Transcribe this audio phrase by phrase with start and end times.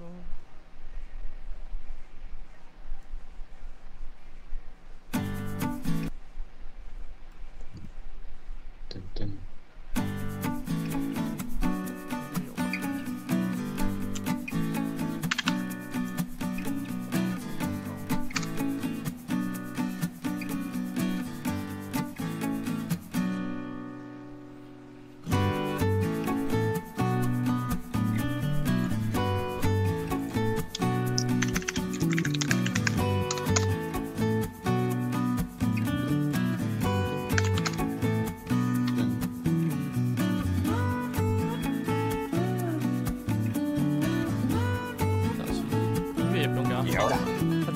[0.00, 0.39] bro.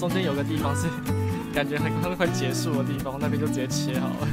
[0.07, 0.87] 中间有个地方是
[1.55, 4.29] 感觉很快快结束的地方，那边就直接切好了，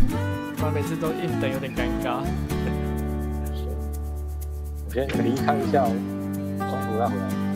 [0.58, 2.18] 不然每次都硬等有点尴尬。
[4.86, 5.94] 我先离开一下哦，
[6.60, 7.51] 中途再回来。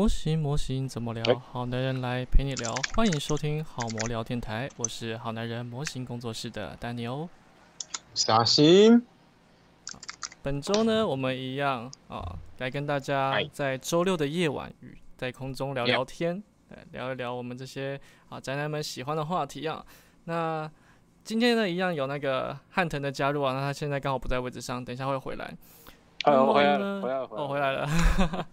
[0.00, 1.34] 模型模型怎么聊哎？
[1.52, 7.28] 好男人来陪你聊，欢迎收听好模聊电台，我是好男人模型工作室的丹尼欧。
[8.14, 9.06] 小心，
[10.42, 19.84] 本周呢，我们一样啊，来跟大家在周六的夜晚与在空中聊聊天，呃，聊一聊我们这些啊宅男们喜欢的话题啊。
[20.24, 20.70] 那
[21.22, 25.54] 今天呢，一样有那个汉腾的加入啊，那他现在刚好不在位置上，等一下会回来。
[26.24, 27.60] 呃，我回来了，回来了，哦，回。
[27.60, 27.86] 来了。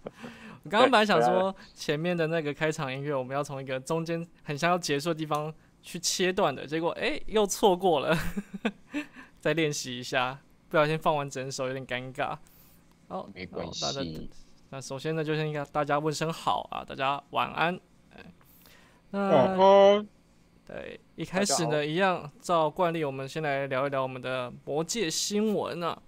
[0.68, 5.52] 我刚刚本来想说，前面的那个开场音乐，我们要从一个中间很像要结束的地方
[5.82, 8.14] 去切断的，结果哎、又错过了，
[9.40, 12.36] 再练习一下，不小心放完整首有点尴尬。
[13.08, 14.28] 好，没关系，
[14.68, 17.74] 那首先呢，就先跟大家问声好啊，大家晚安。
[18.14, 18.22] 哎
[19.10, 20.04] 那
[20.66, 25.98] 对，一开始呢，一样照惯例，我们先来聊一聊我们的魔界新闻啊。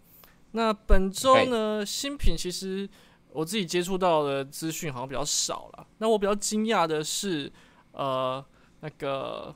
[0.51, 2.87] 那本周呢，新品其实
[3.33, 5.87] 我自己接触到的资讯好像比较少了。
[5.99, 7.51] 那我比较惊讶的是，
[7.93, 8.45] 呃，
[8.81, 9.55] 那个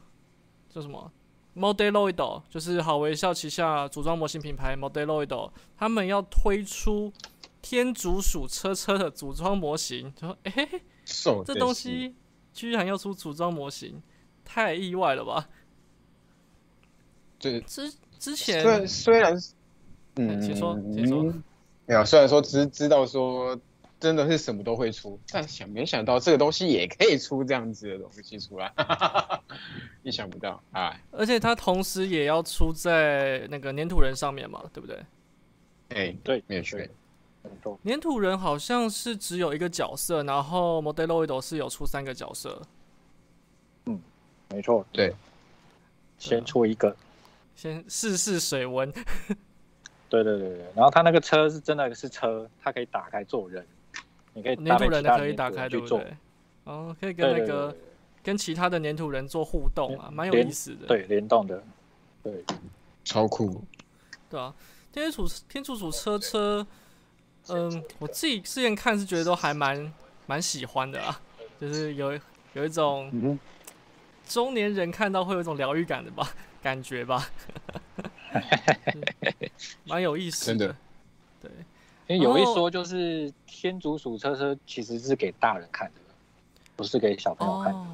[0.68, 1.10] 叫什么
[1.56, 7.12] Modeloid，就是好微笑旗下组装模型品牌 Modeloid，他们要推出
[7.62, 10.68] 天竺鼠车车的组装模型，就说，哎、
[11.04, 12.14] 瘦这东西
[12.52, 14.02] 居然要出组装模型，
[14.44, 15.48] 太意外了吧？
[17.38, 19.34] 这之之虽前然虽然，
[20.16, 21.42] 嗯，哎请说请说嗯
[21.87, 23.59] 没有，虽然说知知道说
[24.00, 28.72] 真的是什么都会出，但想没想到这个东西也可以出这样子的东西出来，
[30.03, 35.05] 意想不到，啊而且它同时也要出在那个粘土人上面嘛，对不对？
[35.91, 42.62] 哎，对，没有错，粘土人好像是只有一个角色，然后 Modeloid 是有出三个角色，
[43.84, 44.01] 嗯
[44.51, 45.15] 没错，对，
[46.19, 46.97] 先出一个，
[47.55, 48.93] 先试试水温。
[50.09, 50.65] 对对对对。
[50.75, 53.66] 然后他那个车是真的是车，它可以打开坐人，
[54.32, 55.69] 你可以搭粘土人的可以打开。
[55.69, 56.16] 对不对？
[56.65, 57.81] 哦，可以跟那个对
[58.22, 60.87] 跟其他的粘土人做互动啊，蛮有意思的。
[60.87, 61.62] 对联动的，
[62.22, 62.42] 对，
[63.04, 63.62] 超酷，
[64.31, 64.54] 对啊，
[64.91, 66.66] 天竺鼠天竺鼠车车，
[67.48, 69.92] 嗯，我自己之前看是觉得都还蛮
[70.25, 71.21] 蛮喜欢的啊，
[71.60, 72.19] 就是有
[72.54, 73.38] 有一种嗯，
[74.26, 76.26] 中年人看到会有一种疗愈感的吧，
[76.62, 77.28] 感觉吧，
[77.73, 77.73] 嗯
[79.84, 80.75] 蛮有意思真的。
[81.41, 81.50] 对，
[82.06, 86.01] 因为有一哦说就是天竺鼠车车其实是给大人看的，
[86.77, 87.78] 不是给小朋友看的。
[87.78, 87.86] 哦，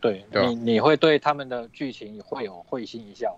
[0.00, 3.36] 对你，你会对他们的剧情会有会心一笑，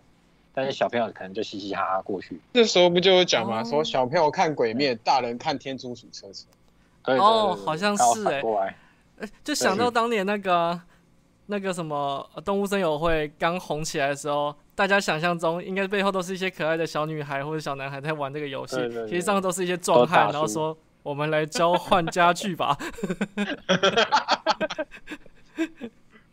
[0.52, 2.40] 但是小朋友可能就嘻嘻哈哈过去。
[2.52, 3.62] 那时候不就有讲嘛？
[3.62, 3.64] 哦。
[3.64, 6.28] 说小朋友看鬼灭，大人看天竺鼠车
[7.04, 10.78] 哦好像是哎就想到当年那个
[11.50, 18.76] 那个什么呃动物森友会刚红起来的时候，大家想象中应该背后都是一些可爱的小女孩或者小男孩在玩这个游戏，
[19.08, 22.76] 其实上都是一些壮汉，然后说我们来交换家具吧，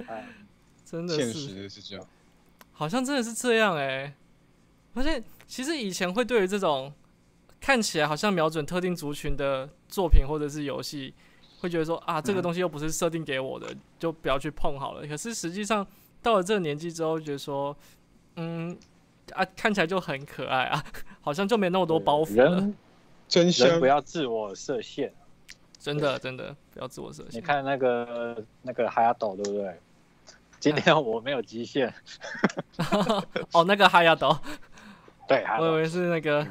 [0.06, 0.28] 哎
[0.86, 2.06] 真的现是，实的是这样。
[2.74, 4.14] 好像真的是这样哎、
[4.96, 6.92] 而且其实以前会对于这种
[7.62, 11.14] 看起来好像瞄准特定族群的作品或者是游戏，
[11.66, 13.68] 会觉得说啊，这个嗯东西又不是设定给我的，
[14.00, 15.06] 就不要去碰好了。
[15.08, 15.86] 可是实际上
[16.22, 17.76] 到了这个年纪之后，觉得说，
[18.36, 18.78] 嗯
[19.34, 20.84] 啊，看起来就很可爱啊，
[21.22, 22.52] 好像就没那么多包袱了。
[22.52, 22.76] 人
[23.28, 25.12] 真香不要自我设限。
[25.78, 27.40] 真的真的不要自我设限。
[27.40, 29.80] 你看那个那个哈亚斗，对不对？
[30.60, 31.94] 今天我没有极限，
[33.54, 34.36] 哦，那个哈亚斗，
[35.28, 36.48] 对，我以为是那个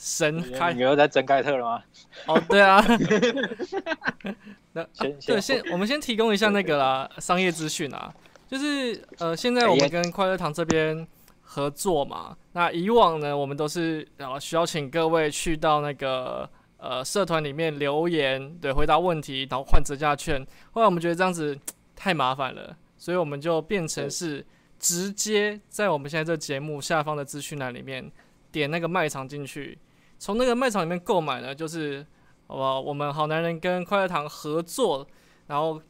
[0.00, 1.82] 神你开你又在真盖特了吗？
[2.26, 2.80] 哦，对啊。
[4.72, 8.14] 那先对，先先我们先提供一下那个啦，商业资讯啊，
[8.46, 11.04] 就是呃，现在我们跟快乐堂这边
[11.42, 20.46] 合作嘛，那以往呢，我们都是啊需要请各位去到那个呃社团里面留言，对，回答问题，然后换折价券。
[20.70, 21.58] 后来我们觉得这样子
[21.96, 24.46] 太麻烦了，所以我们就变成是
[24.78, 28.08] 直接在我们现在这节目下方的资讯栏里面
[28.52, 29.76] 点那个卖场进去，
[30.18, 32.04] 从那个卖场里面购买呢，就是
[32.46, 32.80] 好不好？
[32.80, 35.06] 我们好男人跟快乐堂合作，
[35.46, 35.80] 然后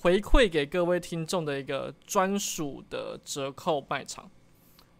[0.00, 4.30] 回馈给各位听众的一个专属的折扣卖场。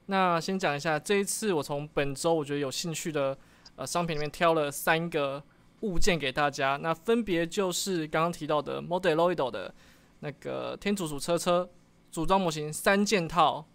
[0.07, 3.37] 那先讲一下，这一次我从本周我觉得有兴趣的
[3.77, 5.43] 呃商品里面挑了三个
[5.81, 9.75] 物件给大家，那分别就是刚刚提到的 Modeloid 的
[10.21, 11.69] 那个天竺鼠车车
[12.11, 13.67] 组装模型三件套，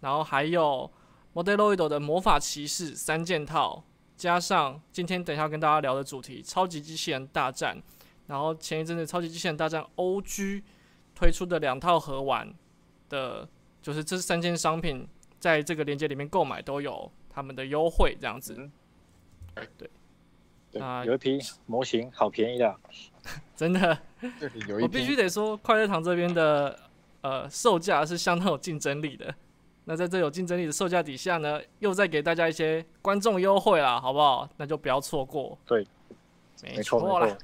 [0.00, 0.88] 然后还有
[1.34, 3.82] Modeloid 的魔法骑士三件套，
[4.16, 7.82] 加上今天等一下跟大家聊的主题超级机器人大战，
[8.26, 10.62] 然后前一阵子超级机器人大战 OG
[11.14, 12.52] 推出的两套盒玩
[13.08, 13.48] 的，
[13.82, 15.06] 就是这三件商品
[15.38, 18.54] 在这个链接里面购买都有他们的优惠，这样子。
[19.54, 19.90] 嗯对。
[20.80, 22.76] 啊有一批模型好便宜的，
[23.54, 23.96] 真的，
[24.40, 26.76] 对，有一我必须得说，快乐堂这边的
[27.20, 29.32] 呃售价是相当有竞争力的。
[29.84, 34.48] 那在这有竞争力的售价底下呢，又再给大家一些观众优惠啦，好不好？
[34.56, 35.58] 那就不要错过。
[35.66, 35.86] 对，
[36.62, 37.36] 没没错错啦。。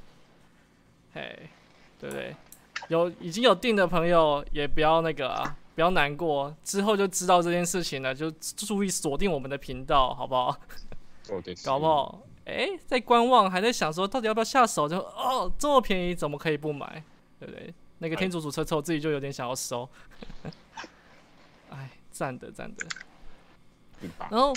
[1.12, 1.38] 嘿，
[1.98, 2.34] 对不对？
[2.88, 10.48] 有已经有订的朋友也不要那个啊，不要难过，之后就知道这件事情了，就注意锁定我们的频道，好不好？
[11.28, 17.04] 哦对，搞不好，哎、在观望，还在想说到底要不要下手，就哦这么便宜，怎么可以不买？
[17.38, 17.74] 对不对？
[17.98, 19.86] 那个天竺鼠车车，我自己就有点想要收。
[22.20, 22.86] 哎，赞的赞的。
[24.30, 24.52] 然后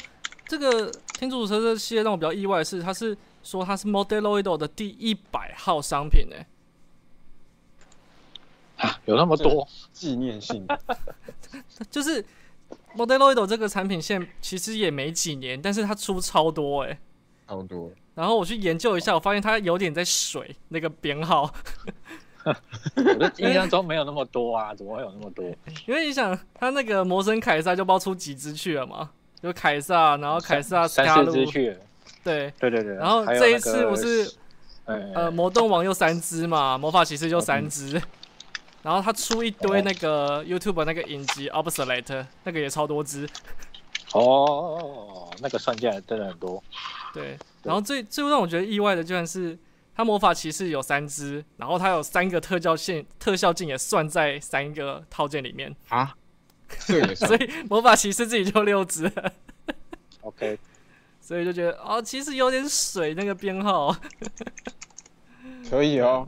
[0.48, 6.36] 这个天竺鼠车这系列让我比较意外的是，它是说它是 Modeloid 的第一百号商品呢、
[8.78, 10.66] 啊有那么多，纪念性，
[11.90, 12.26] 就是
[12.96, 17.00] Modeloid 这个产品线其实也没几年，但是它出超多哎、
[17.48, 17.90] 差不多。
[18.16, 21.54] 然后我去研究一下，我发现它有点在水那个编号，
[22.96, 25.46] 我的印象中没有那么多啊，怎么会有那么多？
[25.88, 29.10] 因为你想，他那个魔神凯撒就包出几只去了嘛，
[29.42, 31.78] 就凯撒，然后凯撒、斯三卡鲁，四只去了，
[32.24, 32.96] 对，对对对。
[32.96, 34.32] 然后这一次个不是
[34.86, 38.02] 呃呃魔动王又三只嘛，魔法骑士就三只，
[38.82, 43.28] 然后他出一堆那个 YouTube 那个影集 Obsolete，那个也超多只，
[44.14, 46.62] 哦，那个算下来真的很多，
[47.14, 49.58] 对，然后最最让我觉得意外的，居然是
[49.96, 56.16] 他魔法骑士有三只，然后他有三个特效线特效镜也算在三个套件里面，啊，
[57.16, 59.12] 所以魔法骑士自己就六只
[60.22, 60.58] ，OK，
[61.22, 63.96] 所以就觉得哦，其实有点水那个编号。
[65.70, 66.28] 可以哦，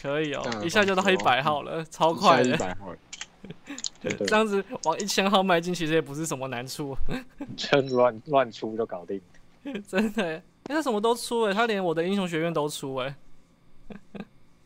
[0.00, 2.94] 可以哦一下就到一百号了，超快的，一百号，
[4.00, 6.96] 对对这样子往一千号迈进，其实也不是什么难处，
[7.56, 9.20] 真乱乱出就搞定。
[9.88, 10.70] 真的耶。
[10.70, 13.14] 因为他什么都出哎，他连我的英雄学院都出哎，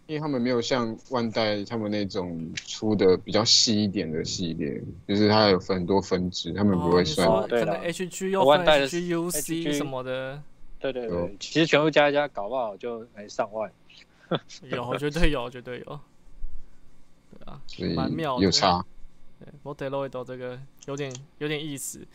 [0.06, 7.48] 因为他们没有像万代他们那种出的比较细一点的系列，就是它有分很多分支，他们不哦，会算。
[7.48, 10.42] 可能 HG 又分万代的 HGUC 什么的，
[10.78, 13.70] 对对有对，其实全部加一加，搞不好就来上万。
[14.70, 16.00] 有绝对有绝对有，
[17.30, 18.84] 对啊，所以蛮妙的有差。
[19.38, 22.06] 对 Modeloid 这个有点有点意思。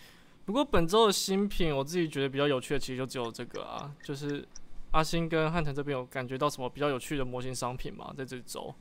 [0.45, 4.45] 不过本周的新品，我自己觉得比较有趣的，其实就只有这个啊，就是
[4.91, 8.13] 阿星跟汉腾这边有感觉到什么比较有趣的模型商品吗？
[8.17, 8.73] 在这周？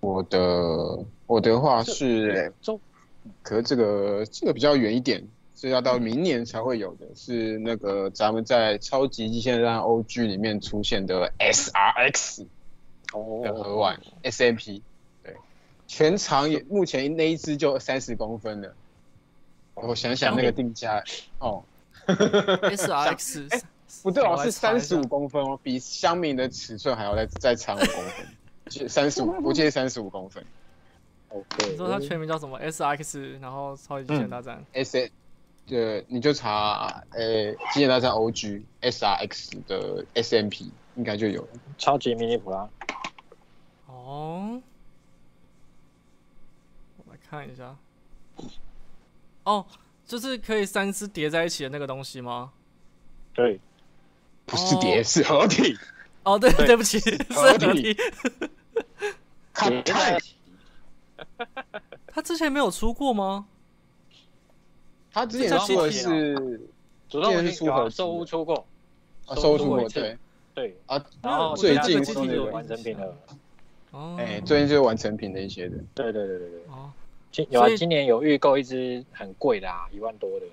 [0.00, 2.80] 我的我的话是，周
[3.42, 12.44] 可是这个这个比较远一点，是要到明年才会有的，是那个咱们在超级极限战 OG 里面出现的 SRX
[13.12, 14.82] 哦的盒玩 SMP，
[15.22, 15.36] 对，
[15.86, 18.74] 全长也目前那一只就三十公分了。
[19.82, 21.02] 我想想那个定价
[21.38, 21.62] 哦
[22.06, 23.62] ，SRX
[24.02, 28.26] 不对哦，是三十五公分哦，比香米的尺寸还要再再长五公分，
[28.88, 30.44] 三十五，我记得三十五公分。
[31.30, 34.64] OK，你说它全名叫什么？SRX，然后超级机器人大战。
[34.72, 35.12] S A，
[35.70, 37.20] 呃，你就查呃
[37.74, 41.48] 《机械大战 OG SRX 的 SMP，应该就有了。
[41.76, 42.68] 超级迷你普拉，
[43.86, 44.60] 哦，
[46.96, 47.76] 我来看一下。
[49.48, 49.64] 哦，
[50.04, 52.52] 就是可以三只叠在一起的那个东西吗？
[53.32, 53.58] 对，
[54.44, 55.74] 不是叠，是合体。
[56.22, 56.66] 哦，对，对。
[56.66, 57.96] 对不起， 是合合体。
[59.54, 59.82] 看。
[59.82, 60.18] 看
[62.12, 63.46] 他之前没有出过吗？
[65.10, 66.60] 他之前出的是
[67.08, 68.66] 主动之前是出合收出过，
[69.26, 70.18] 啊收出过对。
[70.54, 73.16] 对，啊，然后最近是是有完成品的，
[73.92, 75.76] 哦，哎，最近就是完成品的一些的。
[75.94, 76.92] 对对对对对，哦，
[77.30, 80.46] 今有啊，今年有预购一只很贵的啊，一万多的，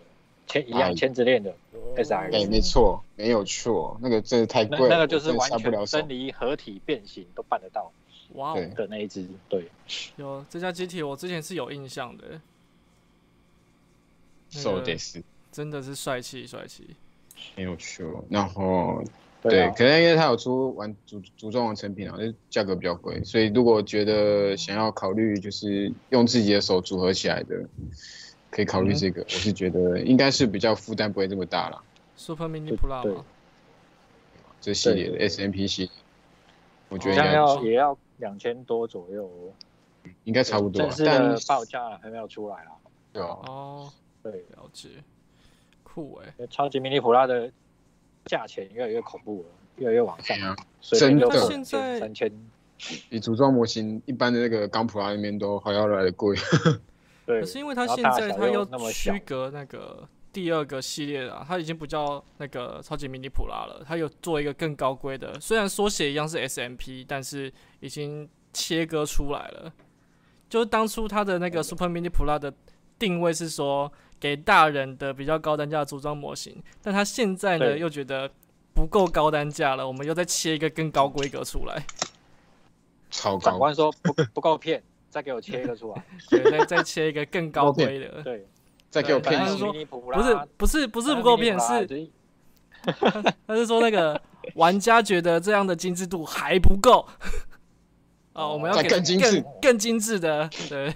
[0.48, 1.56] 千一哎样千之链的
[1.96, 6.10] S 哎，R，没错，没有错，那个真的太那贵了，那个就是我真的完全分。
[6.10, 7.92] 离合体变形都办得到
[8.34, 9.70] 哇哦，的那一只，对，
[10.18, 12.42] 有这家机体，我之前是有印象的，
[14.54, 15.18] 那 so this
[15.52, 16.90] 真的是帅气帅气。
[17.56, 18.24] 没有错。
[18.30, 19.04] 然后
[19.50, 27.64] 对可能因为它有出完组组装完成品啊，就价格比较贵，所以如果觉得想要考虑就是用自己的手组合起来的，
[28.50, 29.22] 可以考虑这个。
[29.22, 31.82] 我是觉得应该是比较负担不会这么大了
[32.16, 33.14] ，Super Mini 对 Pla 对。
[33.14, 33.26] 吗？
[34.62, 35.92] 这系列的 S M P 系列，
[36.90, 39.54] 我觉得应该要也要两千多左右哦，
[40.24, 42.72] 应该差不多啊，正式但的报价还没有出来啦，
[43.14, 44.90] 对啊，哦，对，了解，
[45.84, 47.52] 酷哎、超级迷你普拉的
[48.26, 51.28] 价钱越来越恐怖了，越来越往上，啊，所以真的。
[51.30, 52.32] 就现在三千，
[53.10, 56.36] 比组装模型一般的那个钢普拉那边都还要来的贵。
[57.26, 69.74] 对，可是因为它现在它要区隔那个第二个系列了，它已经不叫那个超级迷你普拉了，它有做一个更高规的，虽然缩写一样是 SMP，但是已经切割出来了。
[70.48, 72.54] 就是当初它的那个 Super Mini 普拉的
[73.00, 78.30] 定位是说给大人的比较高单价的组装模型，但他现在呢又觉得
[78.74, 81.86] 不够高单价了，我们又再切一个更高规格出来，
[83.12, 88.22] 超高，长官说不 不够骗，再给我切一个出来， 对，再再切一个更高规的。
[88.24, 88.46] 对，
[88.90, 92.10] 再给我对他是说不是不是不是不够骗，是是。
[93.48, 94.22] 他是说那个
[94.54, 97.08] 玩家觉得这样的精致度还不够，
[98.34, 99.42] 哦，我们要再给更精致。
[99.42, 100.94] 更更精致的，对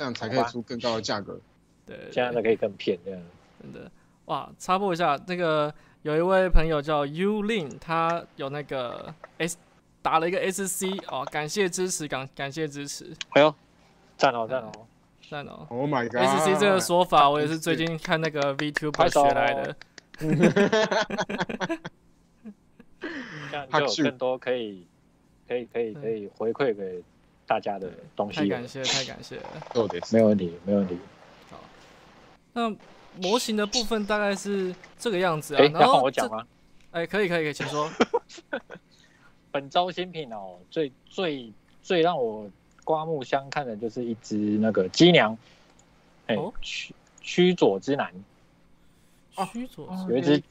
[0.00, 1.38] 这样才可以出更高的价格。
[1.84, 3.20] 对对，现在才可以更骗这样。
[3.60, 3.90] 真的
[4.24, 4.50] 哇！
[4.58, 9.58] 插播一下，那个有一位朋友叫 U Lin，他有那个 S
[10.00, 13.54] 打了一个 SC 哦，感谢支持，感感谢支持，哎呦，
[14.16, 14.72] 赞哦赞哦！
[15.28, 15.66] 赞哦。
[15.68, 19.76] Oh my god！SC 这个说法，我也是最近看那个 VTuber 手学来的。
[23.50, 24.86] 这样就有更多可以
[25.46, 27.02] 可以可以可以回馈给
[27.49, 28.67] 大家的东西了太感。
[28.67, 29.43] 谢，太感谢了。
[29.73, 30.13] そ うです。
[30.13, 30.97] 没有问题，没有问题。
[32.53, 32.73] 那
[33.17, 35.61] 模型的部分大概是这个样子啊。
[35.61, 36.47] 哎，然后要换我讲这吗？
[36.91, 37.89] 哎，可以可以可以，请说。
[39.51, 41.51] 本周新品哦，最最
[41.81, 42.49] 最让我
[42.83, 45.37] 刮目相看的就是一只那个机娘，
[46.27, 48.13] 哎哦，须须佐之男，
[49.35, 50.43] 哦虚佐有一只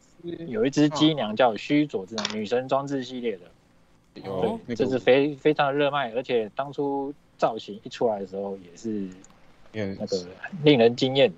[0.46, 3.42] 有一只机娘叫须佐之男，女神装置系列的，
[4.25, 9.09] 哦那个这是非非常的热卖，而且当初造型一出来的时候也是
[9.73, 10.27] 很那个
[10.63, 11.31] 令人惊艳。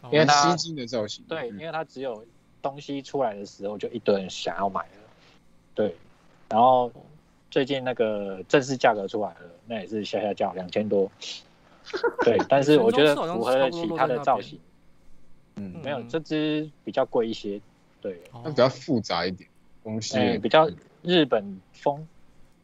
[0.00, 1.24] 哦因为它吸睛的造型。
[1.28, 2.24] 对，嗯因为它只有
[2.62, 4.88] 东西出来的时候，就一堆人想要买了。
[5.74, 5.94] 对，
[6.48, 6.90] 然后
[7.50, 11.10] 最近那个正式价格出来了，那也是下下价两千多。
[12.24, 14.58] 对，但是我觉得符合得起它的造型。
[15.56, 17.60] 嗯，没有，嗯这只比较贵一些。
[18.00, 19.50] 对，哦它比较复杂一点，
[19.82, 20.70] 东西哎，比较
[21.08, 22.06] 日本风，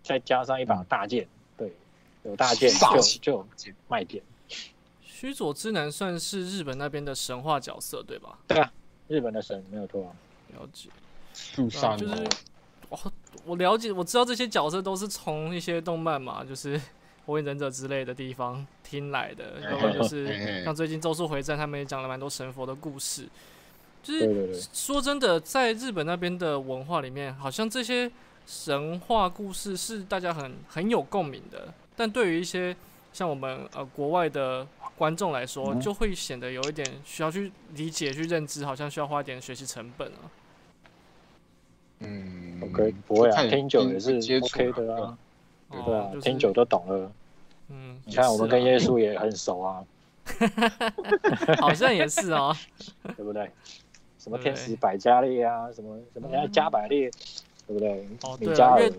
[0.02, 1.72] 再加上一把大剑，对，
[2.24, 3.46] 有大剑就就有
[3.88, 4.22] 卖点。
[5.02, 8.38] 须佐之男算是日本那边的神话角色，对吧？
[8.46, 8.70] 对啊，
[9.08, 10.12] 日本的神没有错啊。
[10.52, 10.90] 了解。
[11.32, 12.14] 树上就是
[12.90, 13.12] 我
[13.46, 16.78] 我了解，我知道这些角色都是从一些动漫嘛，就是
[17.24, 23.26] 火影忍者之类的地方听来的，然后就是像最近《咒术回战》，他们也讲了蛮多神佛的故事。
[24.02, 28.10] 就是对对对，说真的，在日本那边的文化里面，好像这些
[28.46, 32.76] 神话故事是大家很很有共鸣的，但对于一些
[33.12, 40.20] 像我们呃国外的观众来说，嗯就会显得有一点需要去理解、去认知，好像需要花一点学习成本啊。
[42.00, 45.16] 嗯 OK，不会啊，看听久也是 OK 的啊。
[45.70, 47.12] 对啊，哦就是听久都懂了。
[47.68, 49.82] 嗯，你看我们跟耶稣也很熟啊，
[51.60, 52.54] 好像也是哦。
[53.16, 53.50] 对不对？
[54.18, 57.10] 什么天使百加利啊，什么什么人家加百列，
[57.66, 58.08] 对不对？
[58.22, 58.92] 哦对啊越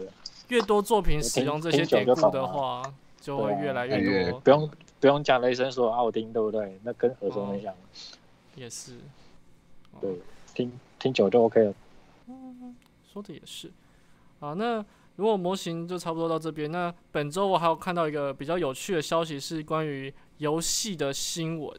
[0.50, 2.84] 越多作品使用这些典故的话，
[3.19, 4.39] 就会越来哎越多。
[4.39, 4.69] 不用
[5.00, 6.79] 不用讲雷神索尔奥丁，对不对？
[6.84, 7.74] 那跟耳熟能详，
[8.55, 8.93] 也是。
[9.91, 10.19] 哦对
[10.53, 11.74] 听听久就 OK 了。
[12.27, 12.75] 嗯
[13.12, 13.72] 说的也是。
[14.39, 14.84] 啊，那
[15.15, 21.74] 如果模型就差不多到这边，那本周我还有看到一个比较有趣的消息，是关于游戏的新闻，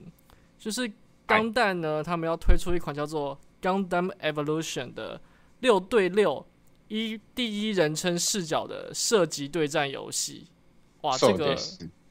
[0.59, 0.91] 就是
[1.27, 5.21] 钢弹呢，他们要推出一款叫做《Gundam Evolution》的
[5.61, 6.45] 六对六
[6.89, 10.47] 一第一人称视角的射击对战游戏。
[11.03, 11.57] 哇，这个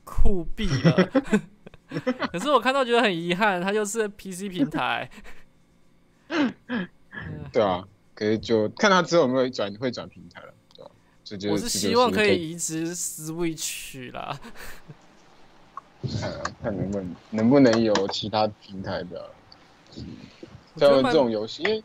[0.03, 1.09] 酷毙了！
[2.31, 5.09] 可是我看到觉得很遗憾，它就是 PC 平台。
[7.51, 10.91] 对啊，可是就看他之后有没有转会转平台了，对吧？
[11.23, 14.39] 这就我是希望可以移植 Switch 啦。
[16.19, 19.29] 看啊，看能不能能不能有其他平台的，
[20.77, 21.83] 像这种游戏，因为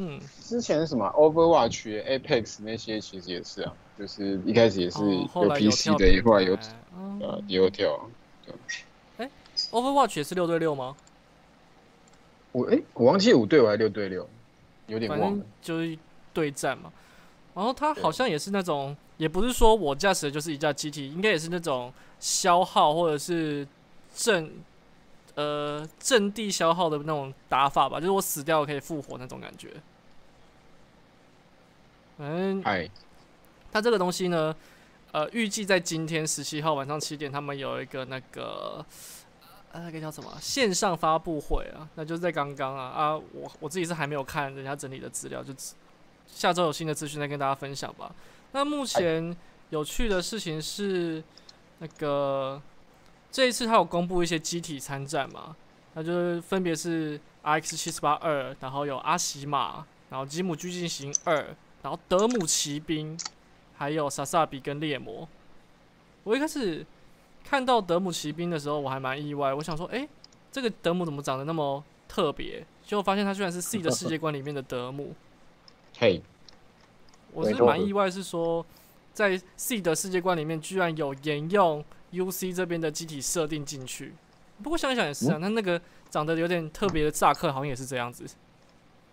[0.00, 6.56] 嗯，之前什么 Overwatch、Apex 那些其实也是啊，就是一开始也是有 PC 的，后来有
[7.20, 8.08] 呃也有跳。
[9.16, 9.28] 哎
[9.72, 10.96] ，Overwatch 也是六对六吗？
[12.52, 14.28] 我哎，我忘记五对五还是六对六，
[14.86, 15.44] 有点忘了。
[15.60, 15.98] 就是
[16.32, 16.92] 对战嘛，
[17.54, 23.66] 然后它好像也是那种，也不是说我驾驶的就是一架机体，应该也是那种消耗或者是
[24.14, 24.50] 阵
[25.38, 29.70] 呃阵地消耗的那种打法吧，就是我死掉可以复活那种感觉。
[32.18, 32.90] 嗯，哎，
[33.70, 34.52] 它这个东西呢，
[35.12, 38.84] 呃，预计在今天十七号晚上七点，他们有一个那个。
[39.70, 41.86] 呃，那个叫什么线上发布会啊？
[41.94, 43.14] 那就是在刚刚啊啊！
[43.14, 45.52] 我我自己是还没有看人家整理的资料，就
[46.26, 48.10] 下周有新的资讯再跟大家分享吧。
[48.52, 49.36] 那目前
[49.68, 51.22] 有趣的事情是，
[51.80, 52.58] 那个
[53.30, 55.54] 这一次他有公布一些机体参战嘛？
[55.94, 61.34] 那就是分别是 R X 七十八二，然后有阿西玛，然后吉姆狙击型二，
[61.82, 63.18] 然后德姆骑兵，
[63.76, 65.28] 还有萨萨比跟猎魔。
[66.24, 66.86] 我一开始。
[67.44, 69.54] 看到德姆骑兵的时候，我还蛮意外。
[69.54, 70.06] 我想说，哎，
[70.52, 72.62] 这个德姆怎么长得那么特别？
[72.84, 75.14] 结果发现他居然是 C 的世界观里面的德姆。
[75.96, 76.20] 嘿，
[77.32, 78.66] 我是蛮意外，是说
[79.14, 84.14] 在 C 的世界观里面，居然有沿用 UC 这边的机体设定进去。
[84.62, 88.26] 不过想想也是啊，他那个长得有点特别的萨克，好像也是这样子。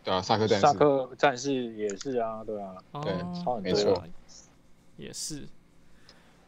[0.03, 0.65] 对啊，萨克战士。
[0.65, 3.13] 萨克战士也是啊，对啊，对，
[3.61, 4.03] 没错，
[4.97, 5.47] 也是。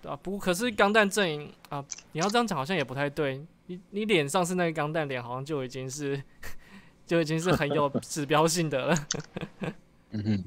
[0.01, 3.45] 对啊，不过可是钢弹阵营啊，你要这样讲好像也不太对。
[3.65, 6.21] 你你脸上是那个钢弹脸，好像就已经是
[7.05, 8.95] 就已经是很有 指标性的了，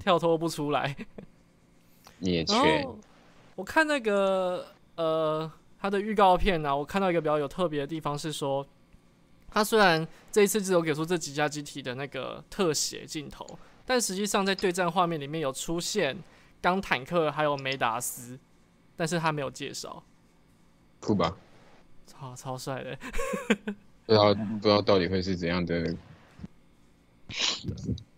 [0.00, 0.96] 跳脱不出来。
[2.20, 2.86] 也缺。
[3.56, 5.50] 我看那个呃，
[5.80, 8.66] 他的预告片呢，我看到一个比较有特别的地方是说，
[9.50, 13.46] 他虽然这一次只有给出这几架机体的那个特写镜头，
[13.86, 16.16] 但实际上在对战画面里面有出现
[16.60, 18.38] 钢坦克还有梅达斯。
[18.96, 20.02] 但是他没有介绍，
[21.00, 21.34] 酷吧？
[22.06, 22.98] 超超帅的，
[24.04, 25.96] 不知道不知道到底会是怎样的。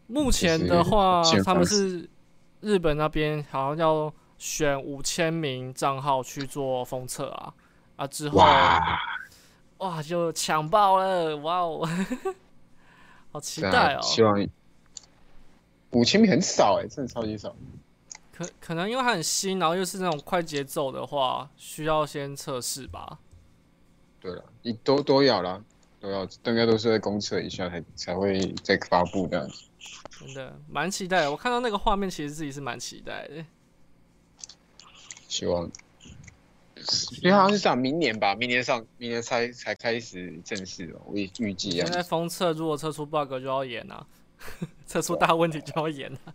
[0.08, 2.10] 目前的话，他们是
[2.60, 7.54] 日本那边好像要选五千名账号去做封测啊
[7.94, 8.40] 啊之后，
[9.78, 11.88] 哇就抢爆了，哇哦，
[13.30, 14.00] 好期待哦！
[14.02, 14.48] 希望
[15.92, 17.54] 五千名很少哎，真的超级少。
[18.32, 23.20] 可可能因为它很新，然后又是那种快节奏的话，需要先测试吧。
[24.18, 25.62] 对了，你都都要啦，
[26.00, 29.68] 都要，应该都是在公测一下才才会再发布这样子。
[30.18, 33.44] 真的蛮期待，我看到那个画面，其实自己是蛮期待的。
[35.32, 35.64] 希望，
[37.22, 41.86] 因为好像是讲明年吧，明年上，明年才才开始正式哦，我也预计啊。
[41.86, 44.06] 现在封测，如果测出 bug 就要演啊，
[44.84, 46.34] 测出大问题就要演啊。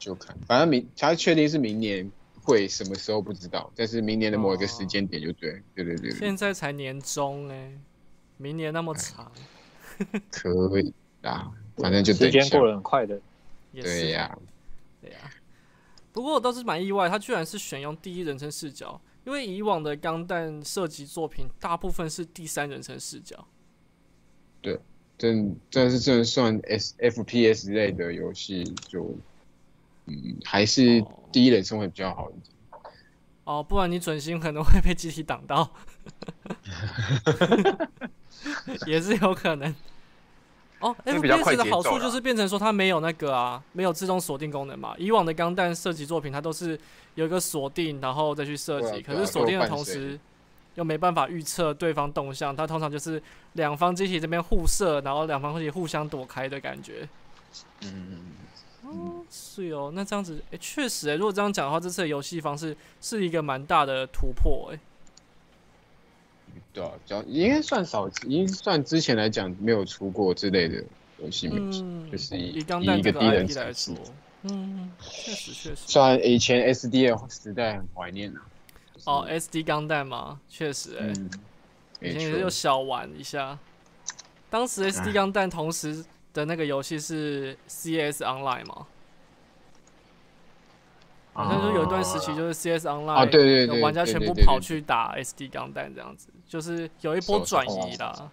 [0.00, 2.10] 就看，反正明他确定是明年
[2.42, 6.10] 会什么时候不知道，但是明年的某一个时间点就对， 对对对。
[6.10, 7.70] 现在才年中哎，
[8.36, 9.30] 明年那么长，
[10.28, 13.20] 可以啊，反正就时间过得很快的。
[13.72, 14.36] 对呀，
[15.00, 15.18] 对呀。
[16.12, 23.46] 不过我倒是蛮意外，他居然是选用第一人称视角，因为以往的钢弹射击作品大部分是第三人称视角。
[24.60, 24.78] 对，
[25.18, 29.16] 真但是这算 S F P S 类的游戏就。
[30.04, 32.52] 嗯，还是第一人称会比较好一点。
[33.44, 35.72] 哦，不然你准心可能会被机体挡到
[38.84, 39.72] 也是有可能。
[40.82, 44.94] 哦，FPS 的好处就是变成说它没有那个啊，没有自动锁定功能嘛。
[44.98, 46.78] 以往的钢弹射击作品，它都是
[47.14, 49.00] 有一个锁定，然后再去射击。
[49.00, 50.18] 可是锁定的同时，
[50.74, 52.54] 又没办法预测对方动向。
[52.54, 57.08] 它通常就是两方机体这边互射，然后两方机体互相躲开的感觉。
[57.82, 58.32] 嗯。
[58.84, 64.78] 哦，是哦，那这样子，哎，确实，哎，如果这样讲的话，这次的游戏方式是一个蛮大的突破，哎。
[66.72, 70.82] 对啊，叫应该算少，已经算之前来讲没有出过之类的
[71.18, 71.48] 游戏
[72.10, 72.80] 就是以一个
[73.12, 73.94] 第一人称来说，
[74.42, 75.76] 嗯，确实确实。
[75.86, 78.40] 虽然以前 SD 的时代很怀念啊。
[79.04, 81.30] 哦，SD 钢弹嘛，确实哎、嗯，
[82.00, 83.58] 以前也是有，小玩一下。
[84.48, 88.86] 当时 SD 钢弹同时的那个游戏是 CS Online 嘛，
[91.32, 98.30] 好像就有一段时期就是 CS Online，哦，对对对，玩家全部跑，去打 SD 钢弹这样子，就是有一波转移啦。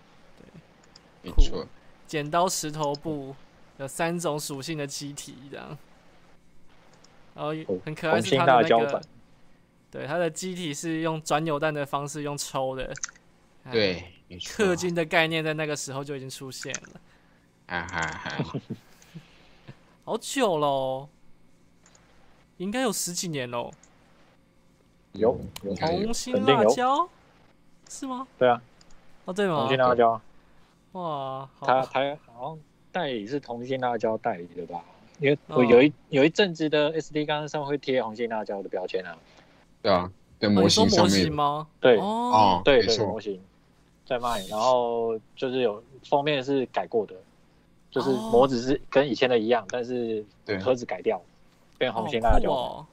[1.23, 1.31] 对。
[1.31, 1.65] 没错，
[2.05, 3.33] 剪刀石头布
[3.77, 5.77] 有三种属性的机体这样，
[7.33, 9.01] 然后哦很可爱是它的那个
[9.89, 12.93] 对它的机体是用转扭蛋的方式用抽的，
[13.63, 17.01] 哎，对，没错，氪金的概念在那个时候就已经出现了，
[17.67, 18.59] 哈哈哈，
[20.03, 21.07] 好久喽，
[22.57, 23.71] 应该有十几年喽。
[25.13, 25.39] 有
[25.79, 27.09] 红心辣椒
[27.89, 28.25] 是吗？
[28.37, 28.61] 对啊，
[29.25, 29.77] 哦，对吗红心？
[29.77, 30.21] 辣椒，
[30.93, 31.65] 哇，好。
[31.67, 32.59] 他他好像
[32.91, 34.81] 代理是红心辣椒代理的吧？
[35.19, 39.17] 因为我哦有一有一阵子的 SD 钢上会贴红心辣椒的标签啊，
[39.81, 41.67] 对啊，的哦模你说模型上面，型吗？
[41.81, 41.97] 对。
[41.97, 43.41] 哦，哦，对对模型。
[44.05, 47.13] 在卖，然后就是有封面是改过的，
[47.91, 48.29] 就是哦。
[48.31, 50.57] 模子是跟以前的一样，但是对。
[50.59, 51.21] 盒子改掉，
[51.77, 52.51] 变红心辣椒。
[52.51, 52.85] 哦。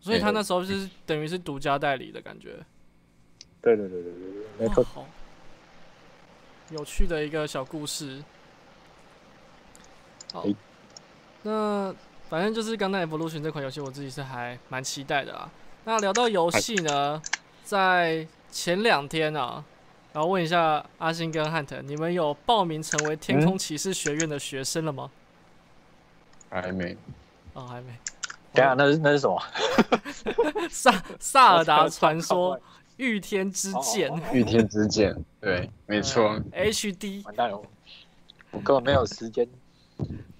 [0.00, 2.54] 所以他那时候就是等于是独家代理的感觉，
[3.60, 4.22] 对对对对对
[4.58, 4.84] 对，没，错。
[4.84, 5.06] 好
[6.70, 8.22] 有趣的一个小故事。
[10.32, 10.54] 好诶，
[11.42, 11.94] 那
[12.28, 15.50] 反正就是《刚才 Evolution》这款游戏，我自己是还蛮期待的啊。
[15.84, 17.22] 那聊到游戏呢，
[17.64, 19.64] 在前两天啊，
[20.12, 25.10] 然后问一下阿星跟汉腾，你们有报名成为天空骑士学院的学生了吗？
[26.50, 26.94] 还没，
[27.54, 27.96] 哦，还没。
[28.52, 29.42] 等下，那是那是什么？
[30.68, 32.60] 萨萨尔达传说
[32.98, 37.60] 御天之剑哦御天之剑，对，没错，HD，完蛋了，
[38.52, 39.48] 我根本没有时间。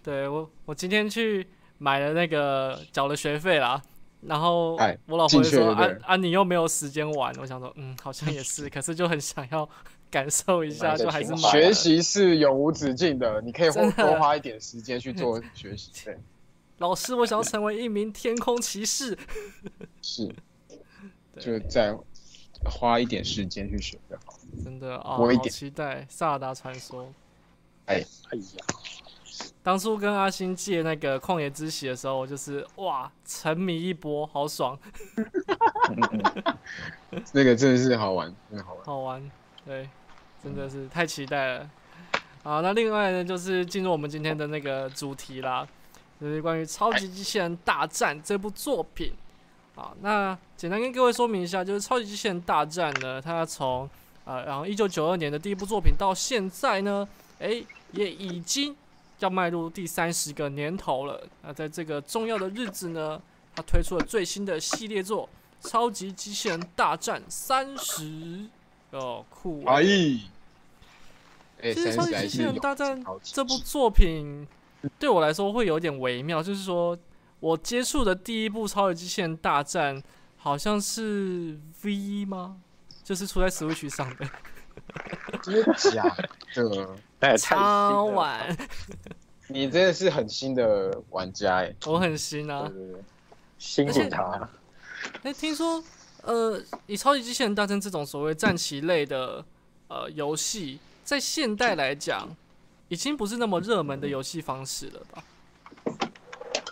[0.03, 1.47] 对我我今天去
[1.79, 3.83] 买了那个缴了学费啦，
[4.21, 9.68] 然后哎我老婆就说啊啊你又没有时间玩，我想说嗯好像也是，可是就很想要
[10.11, 16.16] 感受一下，就还是学习是永无止境的，你可以多多花一点时间去做学习，对，
[16.79, 19.18] 老师，我想要成为一名天空骑士。
[20.01, 20.33] 是，
[21.38, 21.97] 就再
[22.64, 24.35] 花一点时间去学就好。
[24.64, 27.05] 真的啊，好多一点期待《萨尔达传说》。
[27.87, 28.07] 哎呀，
[29.62, 34.79] 当初跟阿星借那个旷野之息的时候，我就是哇沉迷一波，好爽，
[37.33, 38.85] 那个真的是好玩，真的好玩。
[38.85, 39.31] 好玩，
[39.64, 39.88] 对，
[40.42, 41.71] 真的是太期待了。
[42.42, 45.66] 好，那另外呢，就是进入我们今天的那个主题啦，
[46.21, 49.12] 就是关于《超级机器人大战》这部作品。
[49.79, 53.88] 好，那简单跟各位说明一下，就是《超级机器人大战》呢，它从
[54.25, 57.07] 呃，然后一九九二年的第一部作品到现在呢，
[57.38, 58.75] 诶，也已经
[59.21, 61.25] 要迈入第三十个年头了。
[61.45, 63.23] 那在这个重要的日子呢，
[63.55, 65.29] 它推出了最新的系列作
[65.71, 68.03] 《超级机器人大战三十》，
[68.91, 69.75] 哦，酷啊！
[69.77, 69.85] 哎，
[71.62, 74.45] 哎，其实《超级机器人大战这部作品
[74.99, 76.99] 对我来说会有点微妙，就是说
[77.40, 79.96] 我接触的第一部《超级机器人大战》
[80.37, 82.57] 好像是 V 吗？
[83.05, 84.29] 就是出在 Switch 上的，
[85.42, 86.29] 真的假的？
[87.20, 87.57] 那也太
[89.48, 92.77] 你真的是很新的玩家哎，我很新啊对。
[92.77, 93.03] 对对，
[93.59, 94.48] 新警察，
[95.22, 95.83] 哎、听说
[96.22, 99.42] 呃，以《超级机器人大战》这种所谓战棋类的
[99.88, 102.29] 呃游戏，在现代来讲，
[102.88, 105.24] 已经不是那么热门的游戏方式了吧？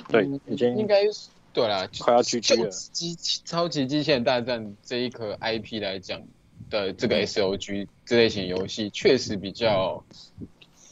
[0.08, 6.20] 对嗯已经应该是对啦，快要 GG 就了机超级机器人大战这一颗 IP 来讲
[6.68, 10.04] 的这嗯个 SOG 这类型游戏，确实比较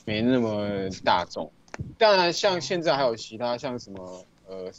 [0.04, 1.50] 没那么大众。
[1.98, 4.70] 当然，像现在还有其他像什么呃，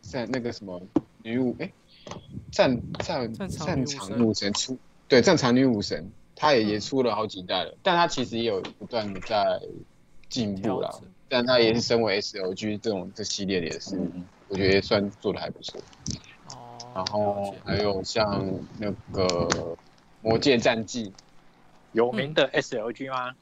[0.00, 0.80] 在那个什么
[1.22, 1.70] 女武哎，
[2.50, 9.60] 战战战场女神场女武神出对战场女武神，她也也嗯出了好几代了，但她其实也有不断的在
[10.28, 10.90] 进步啦。
[11.32, 13.98] 但它也是身为 SLG 这种这系列的也是，
[14.48, 15.80] 我觉得也算做的还不错。
[16.50, 18.46] 哦，然后还有像
[18.78, 19.24] 那个
[20.20, 21.06] 《魔界战记》
[21.92, 23.34] 有名的 SLG 吗？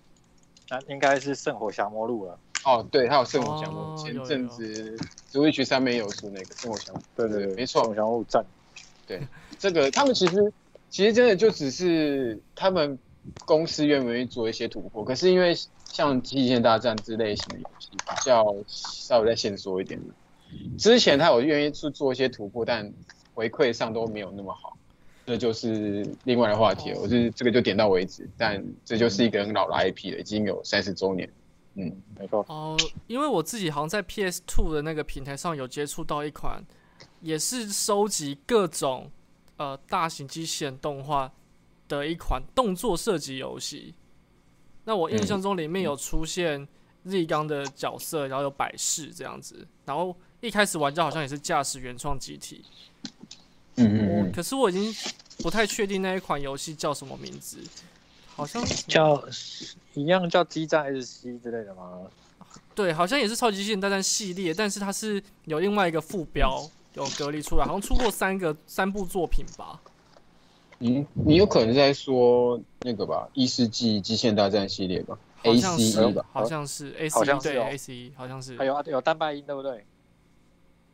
[0.68, 2.38] 那应该是圣火降魔录了。
[2.64, 4.96] 哦，对，还有圣火降哦魔，前阵子
[5.32, 7.02] Switch 上面有出那个圣火降魔。
[7.16, 8.46] 对对对，没错圣火降魔录战。
[9.58, 10.52] 这个他们其实
[10.88, 12.96] 其实真的就只是他们
[13.44, 15.52] 公司愿不愿意做一些突破，可是因为
[15.92, 20.14] 像《机器人大战》之类型的游戏比较稍微再限缩一点的，
[20.78, 22.90] 之前他有愿意去做一些突破，但
[23.34, 24.76] 回馈上都没有那么好，
[25.26, 31.28] 这就是另外的话题我是这个就点到为止，但这就是一个很老的 IP 了，已经有三十周年。
[31.74, 32.44] 嗯，没错。
[32.48, 32.76] 哦，
[33.06, 36.64] 因为我自己好像在 PS Two 的那个平台上有接触到一款，
[37.20, 39.10] 也是收集各种
[39.56, 41.32] 呃大型机器人动画
[41.86, 43.94] 的一款动作射击游戏。
[44.90, 46.66] 那我印象中里面有出现
[47.04, 52.64] Z 刚的角色，然后有百事这样子，然后一开始玩家好像也是驾驶原创机体。
[53.76, 54.92] 嗯嗯嗯，可是我已经
[55.44, 57.58] 不太确定那一款游戏叫什么名字，
[58.34, 59.24] 好像叫
[59.94, 62.00] 一样叫激战 SC 之类的吗？
[62.74, 69.80] 对，好像也是超级机器人大战系列，但是它是有另外一个副标有隔离出来，好像出过三个三部作品吧。
[70.82, 76.24] 你你有可能在说那个吧，《异世纪机械大战》系列吧好像是，ACE 吧？
[76.32, 79.84] 好像是 A C E 对像是哦 A C 好像是还，有有单拜音对不对？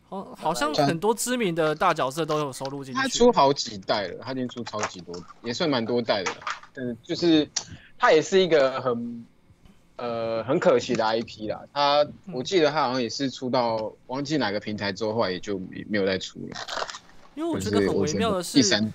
[0.09, 3.31] 好好像很多知名的大角色都有收录进去他出。
[3.33, 6.39] 好几代了，他已经出超级多，也算蛮多代的了。
[6.75, 7.49] 嗯，就是
[7.97, 9.27] 他也是一个很
[9.97, 11.61] 呃很可惜的 IP 啦。
[11.73, 16.57] 他我记得他好像也是出到忘记哪个平台之后，后来也就没没有再出了。
[17.35, 18.93] 因为我觉得很微妙的是第，三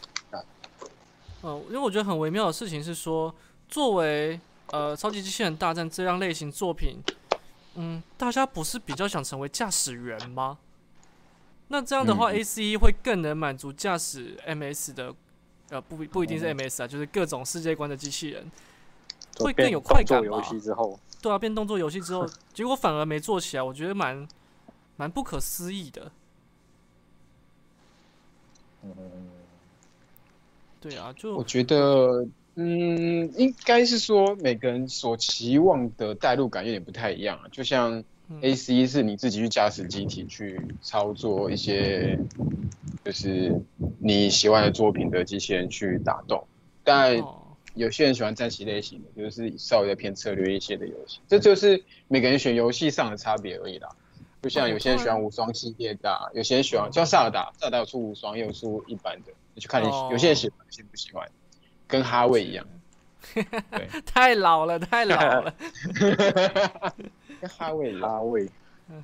[1.44, 3.34] 嗯，因为我觉得很微妙的事情是说，
[3.68, 7.02] 作为呃超级机器人大战这样类型作品，
[7.76, 10.58] 嗯，大家不是比较想成为驾驶员吗？
[11.70, 15.16] 那这样的话嗯，A C E 会更能满足驾驶 M S 的，
[15.70, 18.52] 呃，不不一定是哦 M S 啊，就是各种世界观的机器人，
[19.40, 20.44] 会更有快感吧
[21.22, 24.28] 对啊，变动作游戏之后， 结果反而没做起来，我觉得蛮
[24.98, 26.12] 蛮不可思议的。
[28.84, 28.94] 嗯，
[30.82, 37.44] 对啊，就我觉得，嗯，应该是说每个人所期望的代入感有点不太一样啊。
[37.52, 38.40] 就像嗯。
[38.42, 42.18] A C 是你自己去驾驶机体去操作一些，
[43.06, 43.62] 就是
[44.00, 46.48] 你喜欢的作品的机器人去打斗，
[46.84, 47.38] 但哦，
[47.76, 53.90] 有些人喜欢战棋类型的，就是稍微的偏策略一些的游戏，这就是每个人选游戏上的差别而已啦。
[54.42, 61.30] 就像有些人喜欢无双系列的啊、有些人喜欢像萨尔达，萨尔达有出无双，也有出一般的，你去看你哦有些人喜欢，有些人不喜欢，
[61.88, 62.66] 跟哈维一样，
[63.34, 65.54] 对，太老了，太老了。
[67.42, 68.50] 跟哈维一样，阿卫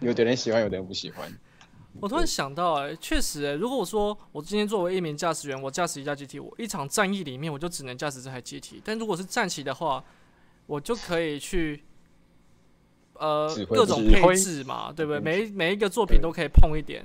[0.02, 1.32] 有的人喜欢，有的人不喜欢。
[2.00, 10.04] 我突然想到、哎，确实、哎，如果我说我今天作为一名驾驶员，我驾驶一架 GT，我一场战役里面我就只能驾驶这台 GT，，但如果是战旗的话，
[10.66, 11.84] 我就可以去。
[13.20, 15.20] 呃各种配置嘛，对不对？
[15.20, 17.04] 嗯每一每一个作品都可以碰一点，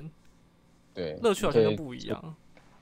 [0.93, 2.35] 对，乐趣好像就你可以不一样。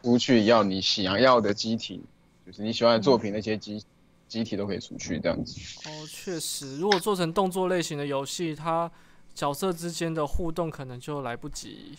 [0.04, 2.02] 出去要你想要的机体，
[2.46, 3.84] 就是你喜欢的作品那些机
[4.28, 5.60] 机体都可以出去这样子。
[5.88, 8.90] 哦，确实，如果做成动作类型的游戏，它
[9.34, 11.98] 角色之间的互动可能就来不及，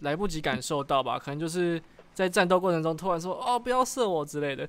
[0.00, 1.18] 来不及感受到吧？
[1.18, 1.80] 可能就是
[2.14, 4.68] 在战斗过程中突然说“哦，不要射我”之类的。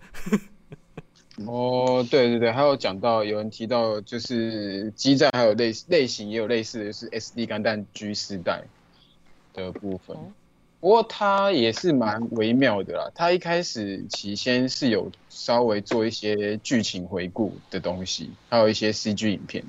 [1.47, 8.63] 哦，对对对，还有讲到有人提到，就是基站还有类类型也有类似的，就是 SD 钢弹 G 世代
[9.53, 10.32] 的部分哦。
[10.83, 19.63] 不过它也是蛮微妙的啦，它一开始起先是有稍微做一些剧情回顾的东西，还有一些 CG 影片。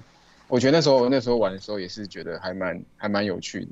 [0.48, 3.68] 我觉得那时候那时候玩的时候也是觉得还蛮还蛮有趣的。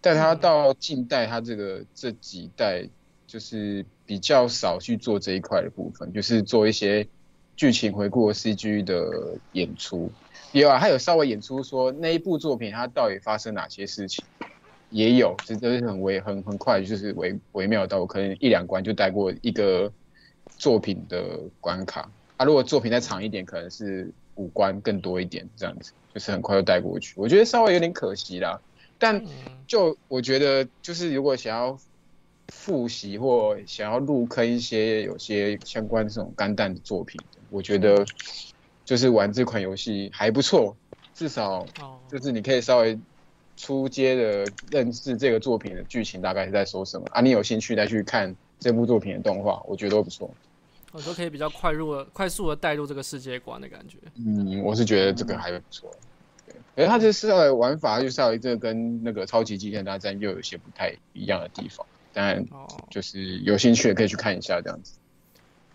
[0.00, 2.88] 但它到近代，它这个这几代
[3.26, 7.06] 就是比较少去做这一块的部分，就是做一些
[7.54, 10.10] 剧情回顾 CG 的演出。
[10.52, 14.24] 有啊，他有稍微演出说那一部作品它到底发生哪些事情，
[14.90, 19.92] 也有，这都是很微很很快，就是微微妙到可能一两关就带过一个
[20.56, 22.10] 作品的关卡。
[22.36, 27.14] 啊，如果作品再长一点，可能是五关更多一点这样子，就是很快就带过去。
[27.16, 28.60] 我觉得稍微有点可惜啦，
[28.98, 29.28] 但嗯，
[29.66, 31.78] 就我觉得，就是如果想要
[32.48, 37.20] 复习或想要入坑一些有些相关这种肝蛋的作品，
[37.50, 38.04] 我觉得
[38.84, 40.76] 就是玩这款游戏还不错，
[41.12, 42.98] 至少哦，就是你可以稍微
[43.58, 47.20] 出街的认识这个作品的剧情大概是在说什么啊。
[47.20, 50.30] 你有兴趣再去看这部作品的动画，我觉得都不错。
[50.92, 53.98] 我都可以比较快入的、快速的带入这个世界观的感觉。
[54.14, 55.90] 嗯，我是觉得这个还不错。
[56.46, 64.94] 对，而它这稍微玩法就稍微这个跟那个超级机器人大战又有些不太一样的地方，当然哦，就是有兴趣的可以去看一下这样子。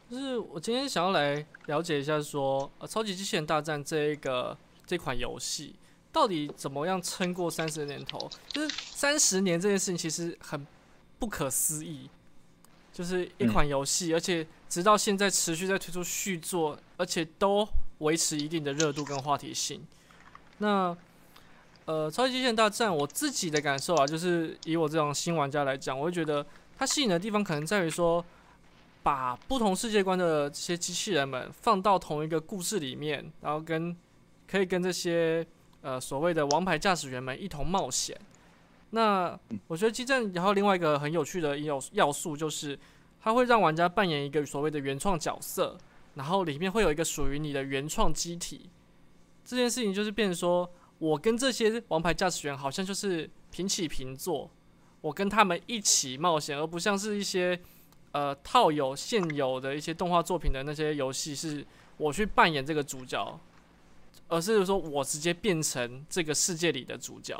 [0.10, 5.76] 就是我今天想要来了解一下说，呃，超级机器人大战这一个这款游戏
[6.13, 8.30] 到底怎么样撑过三十年头？
[8.47, 10.65] 就是三十年这件事情其实很
[11.19, 12.10] 不可思议，
[12.93, 19.86] 就是一款游戏，而且直到现在持续在推出续作，而且都维持一定的热度跟话题性。
[20.60, 20.95] 那
[21.86, 26.45] 呃，超级机器人大战，我自己的感受啊，就是以我这种新玩家来讲，我会觉得
[26.78, 28.23] 它吸引的地方可能在于说，
[29.02, 33.93] 把不同世界观的这些机器人们放到同一个故事里面，然后跟
[34.47, 35.45] 可以跟这些
[35.84, 38.19] 呃所谓的王牌驾驶员们一同冒险。
[38.89, 42.78] 那我觉得激战然后另外一个很有趣的要要素就是，
[43.22, 45.78] 它会让玩家扮演一个所谓的原创角色，
[46.15, 48.69] 然后里面会有一个属于你的原创机体。
[49.43, 50.69] 这件事情就是变成说，
[51.00, 54.50] 我跟这些王牌驾驶员好像就是平起平坐，
[55.02, 57.60] 我跟他们一起冒险，而不像是一些
[58.12, 61.65] 呃套有现有的一些动画作品的那些游戏，是
[61.98, 63.39] 我去扮演这个主角，
[64.34, 67.38] 而是说我直接变成这个世界里的主角。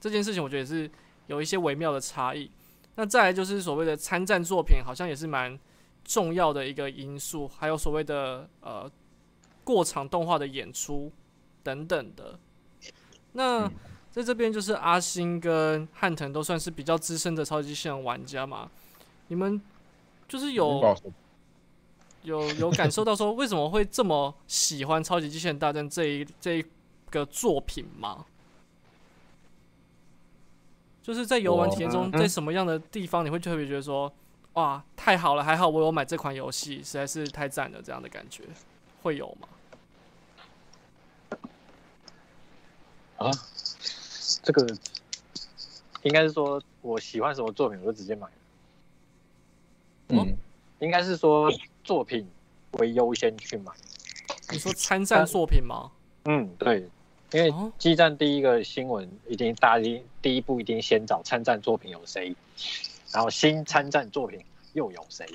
[0.00, 0.90] 这件事情我觉得也是
[1.26, 2.50] 有一些微妙的差异。
[2.94, 5.58] 那再来就是所谓的参战作品，好像也是蛮
[6.04, 8.90] 重要的一个因素，还有所谓的呃
[9.64, 11.10] 过场动画的演出
[11.62, 12.38] 等等的。
[13.32, 13.70] 那
[14.10, 18.70] 在这边就是阿星跟汉腾都算是比较资深的超级机器人玩家嘛，
[19.28, 19.60] 你们
[20.28, 20.96] 就是有
[22.22, 26.64] 有有感受到说为什么会这么喜欢《超级机器人大战》这一这一
[27.10, 28.26] 个作品吗？
[31.02, 34.12] 就是在游玩体验中，在什么样的地方你会特别觉得说，
[34.52, 38.44] 哇，太好了，还好我有买这款游戏，实在是太赞了，这样的感觉
[39.02, 39.48] 会有吗？
[43.16, 43.30] 啊，
[44.42, 44.66] 这个
[46.02, 48.28] 应该是说我喜欢什么作品我就直接买，
[50.08, 50.36] 嗯，
[50.78, 51.50] 应该是说
[51.84, 52.28] 作品
[52.72, 53.72] 为优先去买。
[54.50, 55.90] 你说参战作品吗？
[56.24, 56.88] 嗯，对，
[57.32, 62.34] 因为哦，激战第一个新闻一定大家一第一步一定先找参战作品有谁，
[63.12, 64.38] 然后新参战作品
[64.72, 65.26] 又有谁，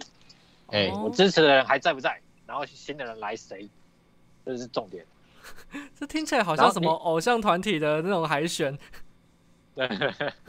[0.68, 3.68] 哎哦我支持的人还在不在，然后新的人来谁，
[4.46, 5.06] 这是重点。
[5.98, 8.78] 这听起来好像什么偶像团体的那种海选。
[9.76, 9.88] 对，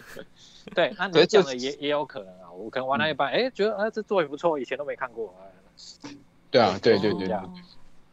[0.74, 5.46] 对，那你讲的也也有可能啊，我可能玩了一半，哎、觉得啊这作品不错，以前都没看过啊。
[6.50, 7.38] 对啊，对对对对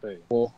[0.02, 0.52] 对，我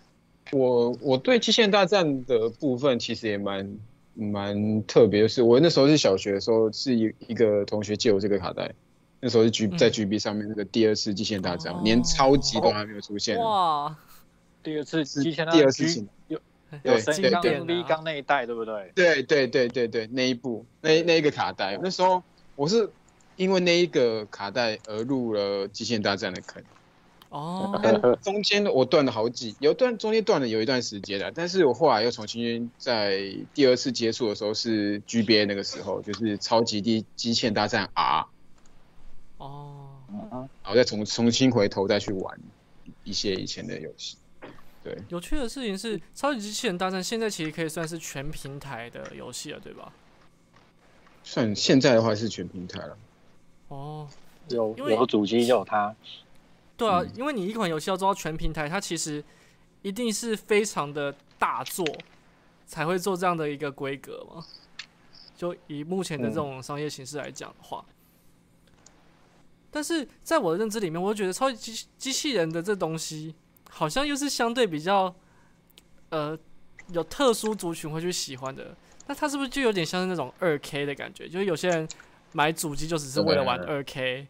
[0.51, 3.77] 我我对极限大战的部分其实也蛮
[4.13, 8.71] 蛮特别，就是我那时候是小学的时候，是一一个同学借我这个卡带，
[9.19, 9.77] 那时候是 G 嗯。
[9.77, 11.81] 在 GB 上面那个第二次极限大战，哦。
[11.83, 13.95] 连超级都还没有出现，哇，
[14.63, 16.39] 第二次是第二次情，有
[16.81, 18.91] 对有声刚对对 V 刚那一代，对不对？
[18.95, 22.23] 对对对对对，那一部那那一个卡带，那时候
[22.55, 22.89] 我是
[23.35, 26.63] 因为那一个卡带而入了极限大战的坑。
[27.35, 38.25] 哦，但中间我断了好几，有段中间断了有一段时间的，但是我后来又重新在第二次接触的时候是 GBA 那个时候，就是超级地机器人大战 R，
[39.39, 42.39] 哦，嗯然后再重重新回头再去玩
[43.03, 44.15] 一些以前的游戏。
[44.81, 49.91] 对，有趣的事情是，《超级机器人大战》现在其实可以算是全平台的游戏了，对吧？
[51.21, 52.97] 算现在的话是全平台了。
[53.67, 54.07] 哦，
[54.47, 55.93] 有有主机就有它，
[56.77, 59.23] 对啊，嗯因为你一款游戏要做到全平台，它其实
[59.81, 61.85] 一定是非常的大作，
[62.65, 64.43] 才会做这样的一个规格嘛。
[65.35, 67.83] 就以目前的这种商业形式来讲的话，
[69.69, 73.35] 但是在我的认知里面，我觉得超级机机器人的这东西，
[73.69, 75.13] 好像又是相对比较
[76.09, 76.37] 呃
[76.93, 78.75] 有特殊族群会去喜欢的。
[79.07, 81.27] 那它是不是就有点像是那种二 K 的感觉？
[81.27, 81.87] 就是有些人
[82.31, 84.25] 买主机就只是为了玩二 K，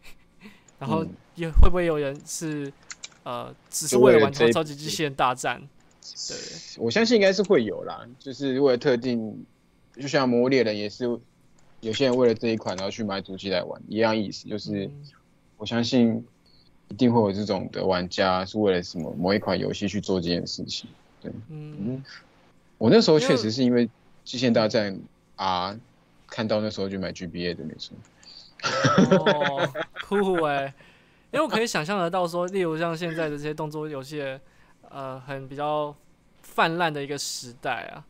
[0.80, 2.72] 然后嗯也会不会有人是
[3.24, 5.62] 呃只是为了玩超级机器人大战？
[6.28, 6.38] 对，
[6.78, 9.46] 我相信应该是会有啦，就是为了特定，
[9.96, 11.06] 就像《魔物猎人》也是
[11.82, 14.86] 有些人为了这一款然后去买主机来玩，一样意思，就是。
[14.86, 14.92] 嗯
[15.58, 16.22] 我相信
[16.90, 20.90] 一定会有这种的玩家是为了什么某一款游戏去做这件事情。
[21.22, 22.04] 对嗯，
[22.78, 23.88] 我那时候确实是因为
[24.26, 24.94] 《极限大战》
[25.38, 25.80] 啊，
[26.28, 27.96] 看到那时候就买 GBA 的，没错。
[28.64, 29.70] 哦，
[30.08, 30.74] 酷哎、
[31.32, 34.24] 因为我可以想象得到说，例如像现在的这些动作游戏，
[34.90, 35.96] 呃，很比较
[36.42, 38.04] 泛滥的一个时代啊，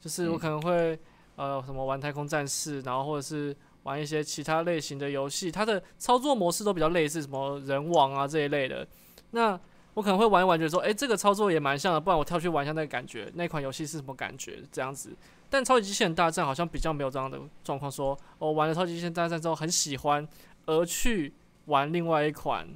[0.00, 0.98] 就是我嗯可能会、
[1.36, 8.86] 呃什么玩太空战士，然后或者是玩一些其他类型的游戏，它的操作模式都比较类似，什么人王啊这一类的。
[9.30, 9.58] 那
[9.94, 15.16] 我可能会玩一玩，觉得说，哎、这个操作也蛮像的，不然我跳去玩一下那个感觉，那款游戏是什么感觉这样子。
[15.48, 20.26] 但超级机器人大战好像比较没有这样的状况，说我、玩了超级机器人大战之后很喜欢，
[20.66, 21.32] 而去
[21.66, 22.66] 玩另外一款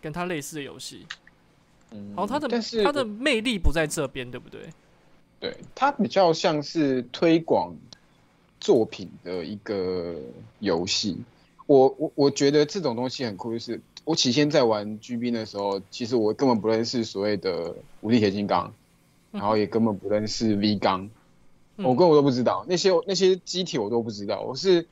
[0.00, 1.06] 跟它类似的游戏。
[1.92, 4.60] 嗯然后它的但是它的魅力不在这边，对不对？
[5.38, 7.74] 对，它比较像是推广
[8.58, 10.16] 作品的一个
[10.58, 11.16] 游戏。
[11.66, 18.72] 我我我觉得这种东西很酷，就是我起先在玩 GB 的时候，其实我根本不认识所谓的无敌铁金刚，
[19.30, 21.10] 然后也根本不认识 V 钢，嗯
[21.76, 24.86] 我根本都不知道那些那些机体我都不知道，我是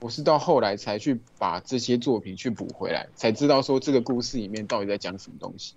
[0.00, 5.74] 我是到后来才去把这些作品去补回来，才知道说这个故事里面到底在讲什么东西。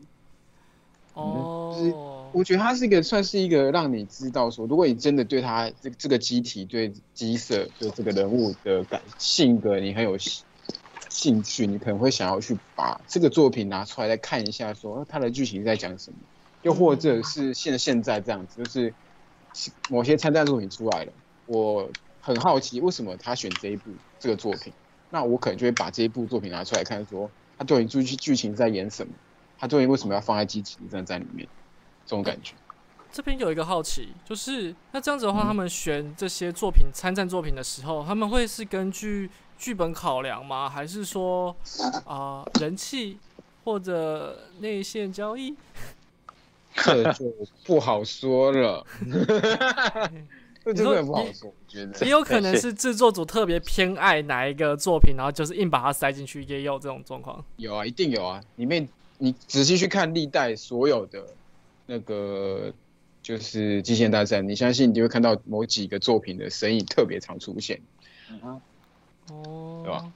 [1.13, 10.43] 哦，我觉得它是一个算是一个让你知道说，如果你真的对他这这个机体、对机色、对这个人物的感性格你很有兴
[11.09, 16.17] 兴趣，你可能会想要去把这个作品拿出来再看一下，说它的剧情在讲什么，
[16.61, 18.93] 又或者是现现在这样子，就是
[19.89, 21.11] 某些参战作品出来了，
[21.45, 21.89] 我
[22.21, 24.71] 很好奇为什么他选这一部这个作品，
[25.09, 29.13] 那我可能就会把这一部作品拿出来看，说他对于剧剧情在演什么。
[29.59, 31.47] 他究竟为什么要放在机体战在里面？
[32.05, 32.53] 这种感觉。
[33.11, 40.69] 这边有一个好奇，就是那这样子的话，他们选这些作品参战作品的时候，他们会是根据剧本考量吗？
[40.69, 41.55] 还是说
[42.05, 43.17] 啊人气
[43.63, 45.55] 或者内线交易？
[46.77, 47.33] 这就
[47.65, 48.85] 不好说了。
[50.63, 57.43] 这真的不好说，我觉得也有可能是制作组特别偏爱哪一个作品，然后就是硬把它塞进去，也有这种状况。
[57.55, 58.87] 有啊，一定有啊，里面。
[59.19, 61.25] 你仔细去看历代所有的
[61.87, 62.71] 那个
[63.23, 67.81] 就是机械大战，你相信你就会看到某几个作品的身影特别常出现，
[68.29, 68.61] 嗯
[69.31, 70.11] 哦，对吧？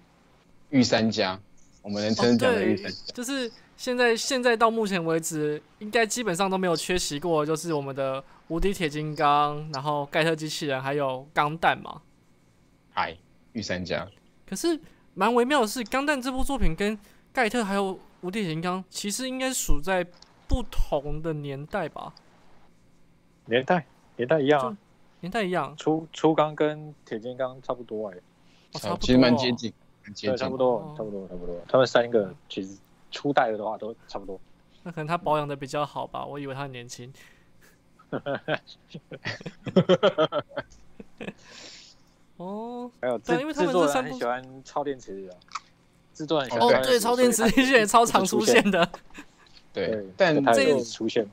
[0.69, 1.39] 御三家，
[1.81, 3.51] 我们能称讲的御三家，就是
[3.81, 11.99] 现在现在到目前为止，应该基本上都没有缺席过，就是我们的无敌铁金刚，然后盖特机器人，还有钢弹嘛。
[12.93, 13.17] 嗨，
[13.53, 14.07] 御三家。
[14.45, 14.79] 可是
[15.15, 16.95] 蛮微妙的是，钢弹这部作品跟
[17.33, 17.99] 盖特还有。
[18.21, 20.05] 无敌铁金刚其实应该属在
[20.47, 22.13] 不同的年代吧？
[23.45, 23.83] 年代
[24.15, 24.77] 年代一样，
[25.21, 25.75] 年代一样。
[25.75, 28.17] 初初钢跟铁金刚差不多哎，
[28.73, 29.73] 差不多，其实蛮接近，
[30.21, 31.59] 对，差不多，差不多，差不多。
[31.67, 32.77] 他们三个其实
[33.11, 34.39] 初代的话都差不多。
[34.83, 36.25] 那可能他保养的比较好吧？
[36.25, 37.13] 我以为他很年轻。
[42.37, 45.37] 哦，还有对，因为他们这三部喜欢超电池的。
[46.13, 48.87] 制作哦，对，超电池机器人超常出现的，
[49.71, 51.25] 对，但这出现，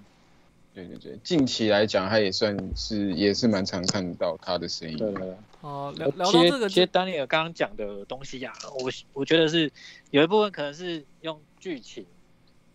[0.78, 4.96] 对对对，近期来讲，他也算是也是蛮常看到他的声音。
[4.96, 9.72] 对对哦，聊聊到这个，其实丹尼尔刚刚讲的东西呀，我我觉得是
[10.10, 12.06] 有一部分可能是用剧情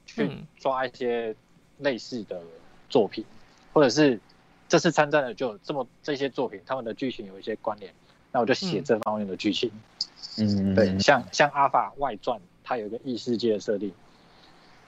[0.05, 1.33] 去抓一些
[1.77, 2.41] 类似的
[2.89, 3.23] 作品，
[3.71, 4.19] 或者是
[4.67, 7.93] 这次参战的就这么这些作品，他们的剧情有一些关联，
[8.33, 9.71] 那我就写这方面的剧情。
[10.37, 13.93] 嗯，对，像像阿法外传，它有一个异世界的设定，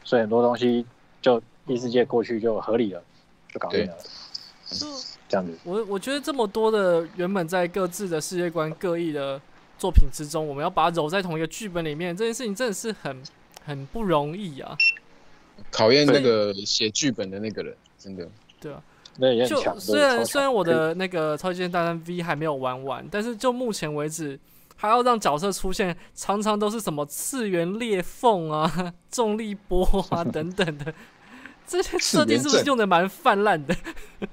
[0.03, 0.86] 所以很多东西
[1.22, 3.03] 就异世界过去就合理了，
[3.51, 3.97] 就搞定了。
[4.68, 4.88] 就
[5.28, 5.57] 这样子。
[5.63, 9.41] 我我觉得这么多的原本在各自的世界观各异的
[9.78, 13.24] 作品之中，我们要把它揉在同一个剧本里面，这件事情真的是很
[13.63, 14.78] 很不容易啊。
[15.72, 18.28] 考验那个写剧本的那个人，真的。
[18.59, 18.82] 对啊。
[19.47, 24.39] 就虽然虽然我的那个超级大战 V 还没有玩完，但是就目前为止。
[24.78, 28.70] 还要让角色出现，常常都是什么次元裂缝啊、
[29.09, 30.93] 重力波啊 等等的，
[31.68, 33.76] 这些设定是不是用的蛮泛滥的？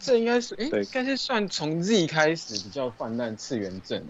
[0.00, 4.04] 这应该是哎，应该是算从 Z 开始比较泛滥次元阵。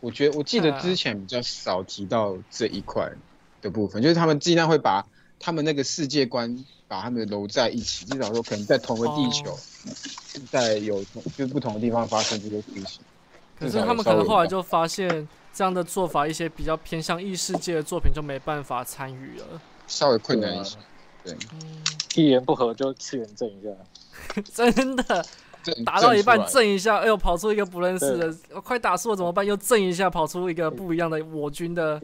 [0.00, 3.10] 我觉得我记得之前比较少提到这一块
[3.60, 5.04] 的部分，就是他们尽量会把
[5.38, 9.58] 他们那个世界观把他们揉在一起，至少说可能在同个地球，
[10.50, 11.04] 在有
[11.36, 13.00] 就不同的地方发生这些事情。
[13.58, 20.76] 可是他们可能后来就发现这样的做法，一些比较偏向异世界的作品就没办法参与了，稍微困难一些。
[21.24, 21.36] 对，
[22.14, 23.70] 一言不合就次元震一下，
[24.52, 25.24] 真的
[25.84, 29.44] 打到一半震一下，哎呦，跑出一个不认识的，快打输了怎么办？
[29.44, 32.00] 又震一下，跑出一个不一样的我军的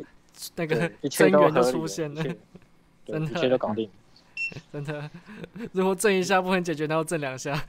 [0.56, 2.12] 那个增援就出现。
[2.14, 2.24] 了，
[3.04, 3.90] 真的，一切都搞定，
[4.72, 5.10] 真的。
[5.72, 7.62] 如果震一下不能解决，那要震两下，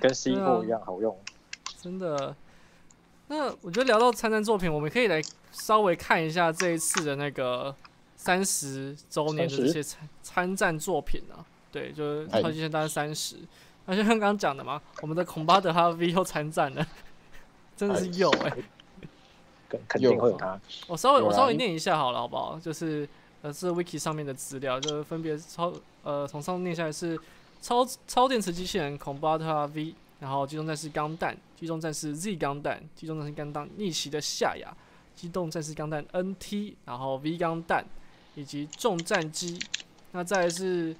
[0.00, 1.16] 跟 C 波一样好用。
[1.80, 2.34] 真的，
[3.28, 7.74] 那我觉得聊到参战作品，我们可以来稍微看一下这一次的那个
[8.24, 11.44] 三十周年的这些参参战作品啊。
[11.72, 13.36] 对，就是超级大战三十，
[13.86, 16.86] 而且像刚刚讲的嘛，我们的孔巴德哈 V 又参战了，
[17.76, 18.56] 真的是有哎，
[19.88, 20.60] 肯定会有他。
[20.86, 22.60] 我稍微我稍微念一下好了，好不好？
[22.60, 23.08] 就是
[23.42, 27.18] 呃，是 Wiki 上面的资料，就是分别超呃从上念下来是
[27.60, 29.94] 超超电池机器人孔巴德哈 V。
[30.20, 34.72] 然后机动战士钢弹、机动战士 Z 钢弹、机动战士钢弹逆袭的夏亚、
[35.16, 37.84] 机动战士钢弹 NT，然后 V 钢弹
[38.34, 39.58] 以及重战机。
[40.12, 40.94] 那再是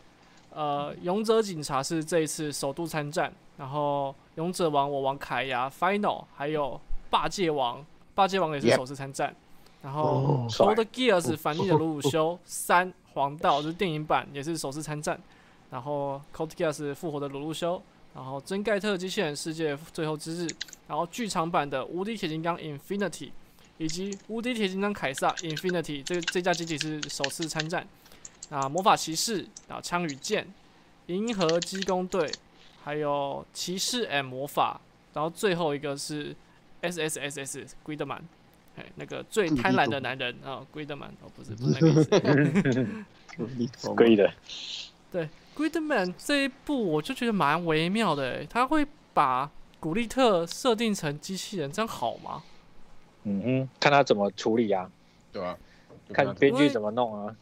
[0.53, 6.81] 呃勇者警察是这一次首度参战，然后勇者王我王凯亚 Final，还有
[7.11, 9.35] 霸界王，霸界王也是首次参战。
[9.83, 15.21] 然后 Old Gears 反逆的鲁鲁修三黄道就是电影版也是首次参战。
[15.71, 17.83] 然后 Cold Gears 复活的鲁鲁修。
[18.15, 20.47] 然后真盖特机器人世界最后之日，
[20.87, 23.31] 然后剧场版的无敌铁金刚 Infinity，
[23.79, 27.87] 以及无敌铁金刚凯撒 Infinity，这这架机体是首次参战。
[28.51, 30.47] 啊，魔法骑士，啊枪与剑，
[31.07, 32.31] 银河机工队，
[32.85, 34.79] 还有骑士 and 魔法，
[35.15, 36.37] 然后最后一个是
[36.83, 38.21] S S S S Gridman，
[38.77, 41.89] 哎，那个最贪婪的男人啊，Gridman，哦，不是不是那个
[43.59, 43.89] 意思。
[43.97, 44.31] 可以的。
[45.11, 49.51] 对，Gridman 这一部我就觉得蛮微妙的，诶，他会把
[49.81, 52.43] 古力特设定成机器人，这样好吗？
[53.25, 54.91] 嗯哼，看他怎么处理啊，
[55.33, 55.57] 对吧？
[56.13, 57.35] 看编剧怎么弄啊。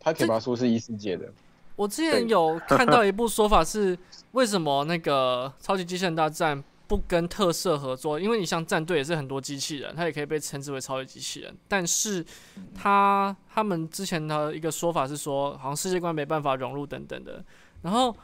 [0.00, 1.28] 他可以把说是异世界的，
[1.74, 3.98] 我之前有看到一部说法是，
[4.32, 8.20] 为什么那个超级机器人大战不跟特摄合作？
[8.20, 11.52] 因为你像战队也是很多机器人，它也可以被称之为超级机器人。
[11.66, 12.24] 但是
[12.72, 17.44] 他他们之前的一个说法是说，好像世界观没办法融入等等的。
[17.82, 18.16] 然后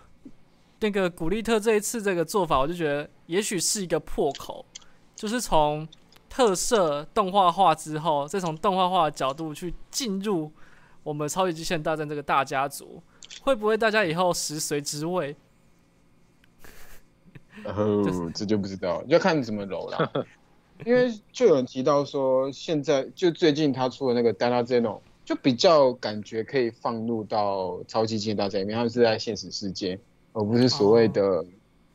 [0.78, 4.64] 那个古力特这一次这个做法，我就觉得也许是一个破口，
[5.16, 5.86] 就是从
[6.32, 10.50] 特色动画化之后，再从动画化的角度去进入
[11.02, 13.02] 我们超级机器人大战这个大家族。
[13.42, 15.36] 会不会大家以后食髓知味？
[17.62, 20.26] 然 后这就不知道，要看你怎么揉了。
[20.86, 24.80] 因为就有人提到说，现在就最近他出的那个《Dana Zeno》，
[25.22, 29.98] 就比较感觉可以放入到超级机器人大战里面，他们是在现实世界，
[30.32, 31.44] 而不是所谓的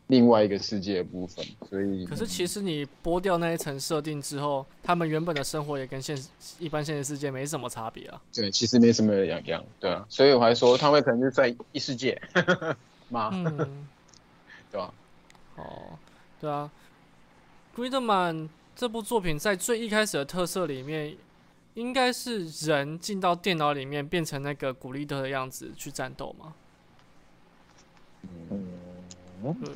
[0.08, 1.46] 另外一个世界的部分。
[1.70, 6.30] 所以，可是其实你剥掉那一层设定之后，他们原本的生活也跟现实
[6.60, 8.22] 一般现实世界没什么差别啊。
[8.34, 10.06] 对，其实没什么两样，对啊。
[10.10, 12.20] 所以我还说他们可能是在异世界
[13.10, 13.30] 吗？
[13.34, 13.88] 嗯，
[14.72, 14.94] 对吧？
[15.56, 15.98] 哦，
[16.40, 16.70] 对啊
[17.76, 21.18] ，Gridman 这部作品在最一开始的特色里面，
[21.74, 26.54] 应该是人进到电脑里面变成那个古力特的样子去战斗吗？
[28.24, 28.68] 嗯，
[29.44, 29.76] 嗯，嗯，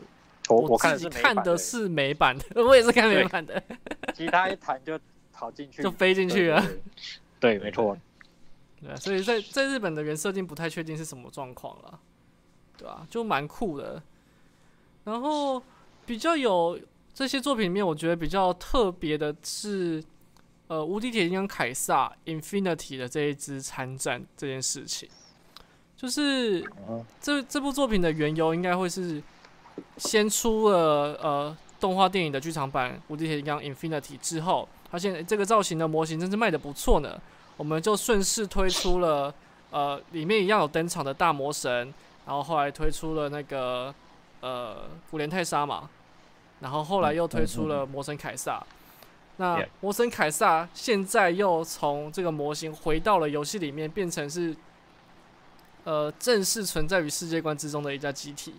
[0.52, 3.64] 我我看自己的是美版看的是美版的， 我也是看美版的，
[4.14, 4.99] 其他一弹就
[5.32, 6.64] 跑进去，就飞进去了。
[7.39, 7.97] 对，没错。
[8.80, 11.99] 对啊，所以在在日本的原设定不太确定是什么状况了，
[12.78, 14.02] 对啊，就蛮酷的。
[15.04, 15.62] 然后
[16.06, 16.80] 比较有
[17.14, 20.04] 这些作品里面，我觉得比较特别的是，
[20.68, 25.10] 呃，无敌铁金刚凯撒 Infinity 的这一支参战这件事情，
[25.95, 29.22] 就是嗯这这部作品的缘由应该会是
[29.98, 37.20] 先出了呃动画电影的剧场版《无敌铁金刚 Infinity》之后，发现诶这个造型的模型真是卖的不错呢，
[37.58, 39.34] 我们就顺势推出了
[39.72, 41.94] 呃里面一样有登场的大魔神，
[42.26, 43.94] 然后后来推出了那个
[44.42, 44.78] 呃
[45.10, 45.90] 古莲泰莎嘛，
[46.60, 48.64] 然后后来又推出了魔神凯撒。
[49.38, 54.56] 那魔神凯撒现在又从这个模型回到了游戏里面，变成是
[55.84, 58.54] 呃正式存在于世界观之中的一家机体。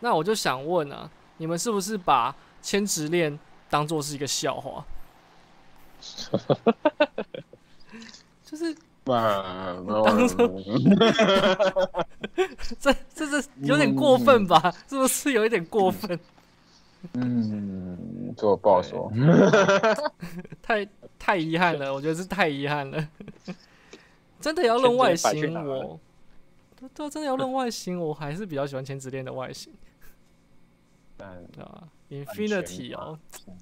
[0.00, 3.36] 那我就想问啊，你们是不是把千直链
[3.70, 4.84] 当做是一个笑话？
[8.44, 8.74] 就是
[9.04, 10.48] 当做，
[12.78, 14.72] 这这这有点过分吧？
[14.88, 16.18] 是不是有一点过分？
[17.14, 19.10] 嗯，这我不好说。
[20.60, 20.86] 太
[21.18, 23.08] 太遗憾了，我觉得是太遗憾了。
[24.40, 25.98] 真的要论外形，我
[26.78, 29.72] 对对啊，真的要论外形，我还是比较喜欢千纸链的外形，
[31.18, 33.18] 但对吧？Infinity 哦，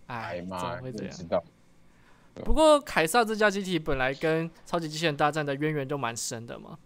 [0.07, 1.43] 哎，哎怎么，会这样？
[2.45, 6.79] 不过凯撒这家机体本来跟超级机器人大战的渊源就蛮深的嘛，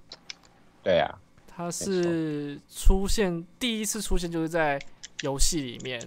[0.82, 1.12] 对呀，
[1.48, 4.80] 它是出现第一次出现就是在
[5.22, 6.00] 游戏里面。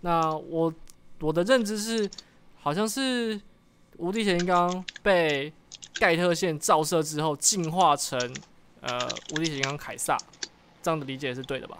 [0.00, 0.72] 那我
[1.20, 2.10] 我的认知是，
[2.58, 3.38] 好像是
[3.98, 5.52] 无敌铁金刚被
[5.96, 8.18] 盖特线照射之后进化成
[8.80, 10.16] 呃无敌铁金刚凯撒，
[10.82, 11.78] 这样的理解是对的吧？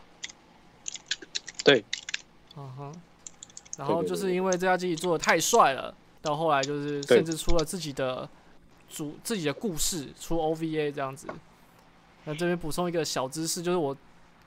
[1.65, 1.83] 对，
[2.57, 2.95] 嗯哼。
[3.79, 8.29] 然后就是因为这家机器做的太帅了，到后来就是甚至出了自己的
[8.89, 11.29] 主自己的故事，出 OVA 这样子。
[12.25, 13.97] 那这边补充一个小知识，就是我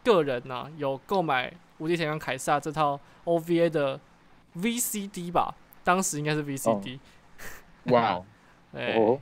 [0.03, 1.49] 个人呢、有购买
[1.79, 3.99] 《无敌铁金刚凯撒》这套 OVA 的
[4.57, 6.99] VCD 吧，当时应该是 VCD，
[7.85, 8.25] 哇哦，
[8.77, 9.19] 哎、哦，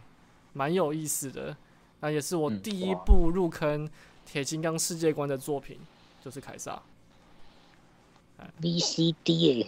[0.51, 1.55] 蛮有意思的。
[2.01, 3.89] 那也是我嗯第一部入坑
[4.25, 5.79] 铁金刚世界观的作品，
[6.19, 6.81] 就是凯撒，
[8.61, 9.67] VCD 耶，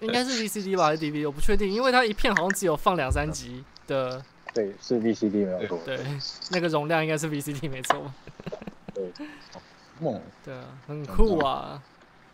[0.00, 5.80] 应该是 VCD 吧还是 DVD，我不确定，因为它一片好像只有放两三集的，对，是 VCD 没有错。
[5.84, 5.98] 对，
[6.50, 8.12] 那个容量应该是 VCD 没错。
[8.94, 9.12] 对，
[10.00, 11.82] 梦，对啊，很酷啊！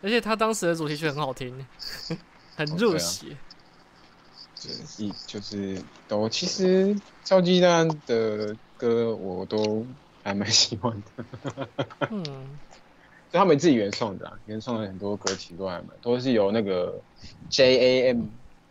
[0.03, 1.66] 而且他当时的主题曲很好听，
[2.57, 3.37] 很热血。
[4.55, 9.87] 就是一就是都其实超级蛋的歌我都
[10.22, 11.68] 还蛮喜欢的，
[12.11, 12.25] 嗯，
[13.35, 16.95] 就他们自己原创的、啊，原创的很多歌曲都还蛮都是由那个
[17.51, 18.26] J A M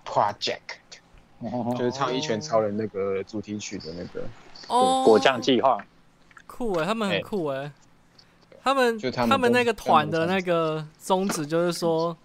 [0.05, 0.77] Project，
[1.77, 4.25] 就是唱《一拳超人》那个主题曲的那个，
[4.69, 5.85] 哦，果酱计划，
[6.47, 7.69] 酷哎，他们很哎酷哎，
[8.63, 12.17] 他们就他们那个团的那个宗旨就是说，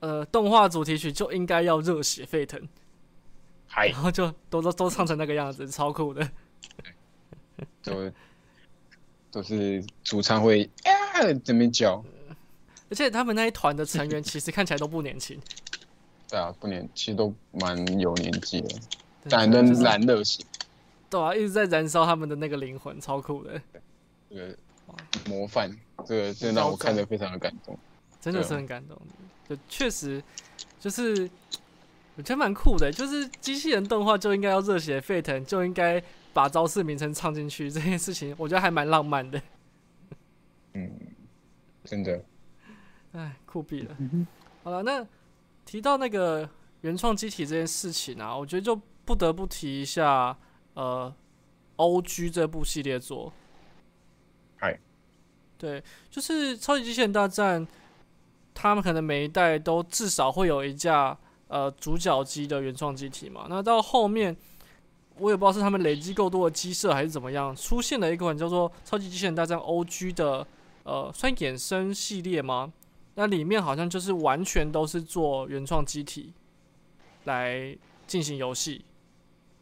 [0.00, 2.60] 呃，动画主题曲就应该要热血沸腾，
[3.66, 3.88] 嗨。
[3.88, 6.28] 然，后就都都都唱成那个样子，超酷的。
[7.82, 8.12] 都
[9.30, 10.68] 都是主唱会
[11.20, 12.02] 啊这边叫，
[12.90, 15.40] 而且他们那一团的成员其实看起来都不年轻，
[16.28, 20.44] 对啊，不年其实都蛮有年纪的，对但都就是燃热血，
[21.10, 23.60] 对啊，一直在燃烧他们的那个灵魂，超酷的，
[24.30, 24.56] 这个
[25.28, 25.70] 模范，
[26.06, 27.76] 这个这让我看得非常的感动。
[28.20, 29.12] 真的是很感动的。
[29.48, 30.20] 就确实
[30.80, 31.30] 就是
[32.16, 36.02] 我觉得蛮酷的，就是机器人动画就应该要热血沸腾，就应该
[36.32, 39.40] 把招式名称唱进去，这件事情我觉得还蛮浪漫的。
[40.78, 40.90] 嗯，
[41.84, 42.22] 真的，
[43.12, 43.96] 哎，酷毙了。
[44.62, 45.06] 好了，那
[45.64, 46.46] 提到那个
[46.82, 50.36] 原创机体这件事情啊，我觉得就不得不提一下
[50.74, 51.10] 呃
[51.76, 53.32] ，O G 这部系列作。
[54.58, 54.78] 嗨，
[55.56, 57.66] 对，就是超级机器人大战，
[58.52, 61.16] 他们可能每一代都至少会有一架
[61.48, 63.46] 呃主角机的原创机体嘛。
[63.48, 64.36] 那到后面，
[65.18, 70.46] 我也不知道是他们累积够多的机设还是怎么样，出现了一款叫做《超级机器人大战 O.G》的
[70.86, 72.72] 呃，算衍生系列吗？
[73.16, 76.32] 那里面好像就是完全都是做原创机体
[77.24, 77.76] 来
[78.06, 78.84] 进行游戏。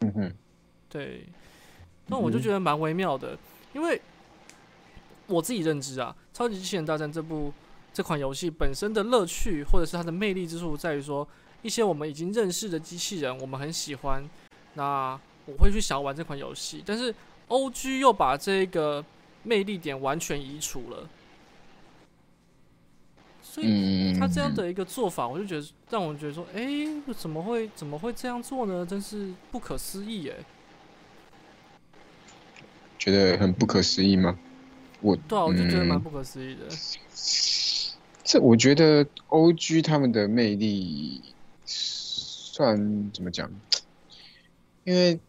[0.01, 0.33] 嗯哼，
[0.87, 1.25] 对，
[2.05, 3.35] 那我就觉得蛮微妙的，
[3.73, 3.99] 因为
[5.25, 7.51] 我自己认知啊，《超级机器人大战》这部
[7.91, 11.27] 这款游戏本身的乐趣或者是它的魅力之处，在于说
[11.63, 14.23] 一些我们已经认识的机器人，我们很喜欢，
[14.75, 17.15] 那我会去想要玩这款游戏，但是
[17.47, 19.03] O.G 又把这个
[19.45, 21.07] 魅力点完全移除了，
[23.41, 23.67] 所以
[24.11, 26.85] 嗯，他这样的一个做法，我就觉得让我觉得说，哎、
[27.15, 28.85] 怎么会怎么会这样做呢？
[28.85, 30.35] 真是不可思议哎！
[32.97, 34.37] 觉得很不可思议吗？
[34.99, 36.63] 我对啊，我就觉得蛮嗯不可思议的。
[38.23, 41.21] 这我觉得 O G 他们的魅力
[41.63, 43.47] 算怎么讲？
[44.83, 45.19] 因为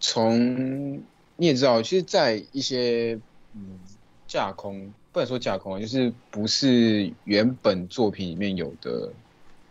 [0.00, 1.02] 从
[1.40, 3.16] 你也知道，其实，在一些
[3.54, 3.78] 嗯
[4.26, 9.12] 架空，不能说架空啊，就是不是原本作品里面有的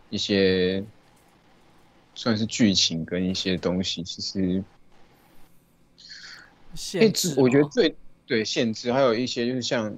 [0.10, 0.82] 一些
[2.16, 4.64] 算是剧情跟一些东西，其实
[6.74, 7.94] 限制我觉得最
[8.26, 9.94] 对限制，还有一些就是像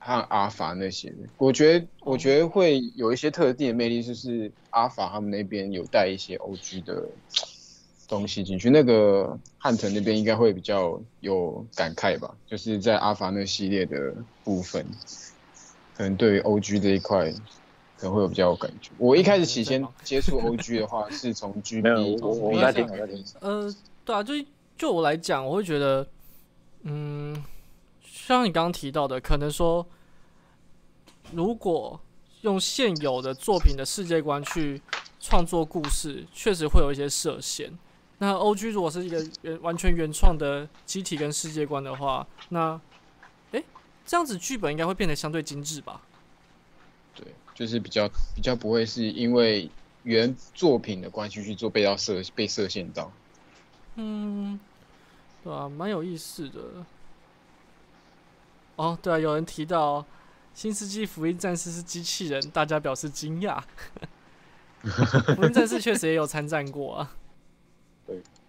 [0.00, 7.04] 像阿法那些的，我觉得我觉得会有一些特定的魅力，就是阿法他们那边有带一些 OG 的
[8.08, 14.86] 东西进去，那个汉腾那边应该会比较有感慨吧，就是在阿凡那系列的部分，
[15.96, 17.32] 可能对于 OG 这一块。
[17.96, 18.90] 可能会有比较有感觉。
[18.98, 21.82] 我一开始起先接触 OG 的话，是从有
[22.20, 23.72] 我我我在听我在听呃，
[24.04, 24.34] 对啊，就
[24.76, 26.06] 就我来讲，我会觉得，
[26.82, 27.42] 嗯，
[28.02, 29.86] 像你刚刚提到的，可能说，
[31.30, 31.98] 如果
[32.42, 34.82] 用现有的作品的世界观去
[35.20, 37.72] 创作故事，确实会有一些设限。
[38.18, 38.70] 那 O.G.
[38.70, 42.80] 如果是一个原完全原创的机体跟世界观的话，那，
[43.50, 43.64] 诶，
[44.06, 46.00] 这样子剧本应该会变得相对精致吧？
[47.14, 49.68] 对，就是比较比较不会是因为
[50.04, 53.12] 原作品的关系去做被到设被设限到。
[53.96, 54.58] 嗯，
[55.42, 56.60] 对啊，蛮有意思的。
[58.76, 60.00] 哦，对啊，有人提到
[60.54, 63.60] 《新世纪福音战士》是机器人，大家表示惊讶。
[65.34, 67.12] 福音战士确实也有参战过啊。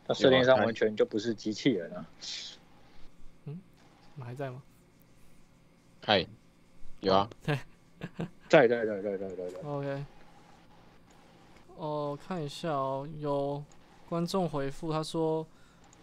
[0.07, 2.05] 它设定上完全就不是机器人啊。
[3.43, 3.53] 你
[4.15, 4.61] 们还在吗
[6.01, 6.25] 嗨，
[7.01, 7.59] 有啊， 在
[8.47, 9.59] 在在在在在在。
[9.63, 10.05] ？OK。
[11.77, 13.61] 哦，看一下哦，有
[14.07, 15.45] 观众回复他说，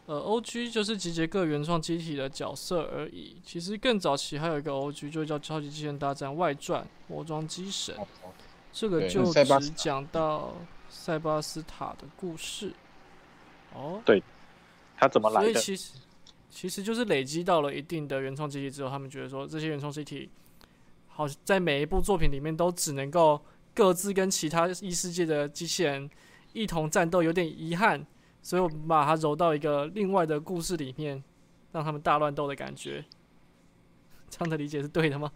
[0.07, 3.41] 呃，O.G 就是集结各原创机体的角色而已。
[3.45, 7.95] 其实更早期还有一个 O.G 就叫《超级机器人大战外传：魔装机神》。
[8.73, 10.55] 这个就只讲到
[10.91, 12.75] 塞巴斯塔的故事。
[13.75, 14.23] 哦，对
[14.97, 15.51] 它怎么来的？
[15.51, 15.93] 以其实
[16.51, 20.29] 其实就是累积到了一定的原创机体之后，他们觉得说这些原创机体
[21.09, 23.41] 好在每一部作品里面都只能够
[23.75, 26.11] 各自跟其他异世界的机器人
[26.53, 28.05] 一同战斗，有点遗憾，
[28.43, 31.23] 所以我们把它揉到一个另外的故事里面，
[31.73, 33.05] 让他们大乱斗的感觉。
[34.29, 35.33] 这样的理解是对的吗？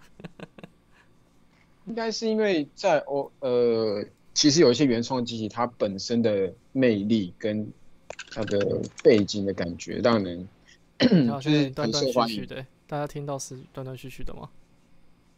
[1.87, 7.71] 应该是因为在欧呃，其实有一些原创机器，它本身的魅力跟
[8.37, 10.47] 它的背景的感觉，让人
[11.01, 12.29] 好像有就是点断断。
[12.29, 14.51] 续续的，大家听到是断断续续的吗？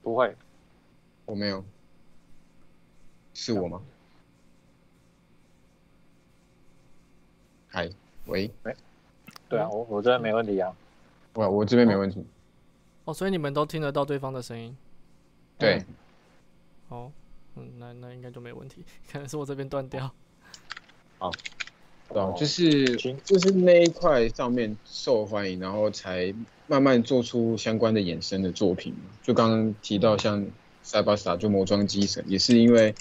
[0.03, 0.35] 不会，
[1.25, 1.65] 我没有，
[3.35, 3.81] 是我吗？
[7.69, 7.89] 嗨，
[8.27, 8.51] 喂，
[9.49, 10.75] 对啊，我我这边没问题啊。
[11.35, 12.27] 我我这边没问题。
[13.05, 14.77] 哦，所以你们都听得到对方的声音。
[15.57, 15.85] 对，
[16.89, 17.13] 哦，
[17.55, 20.13] 嗯，那那应该就没问题， 可能是我这边断掉。
[22.11, 26.35] 对啊，就是就是那一块上面受欢迎，然后才
[26.67, 29.11] 慢慢做出相关的衍生的作品嘛。
[29.23, 30.47] 就刚刚提到像
[30.83, 32.95] 塞巴斯塔就魔装机神，也是因为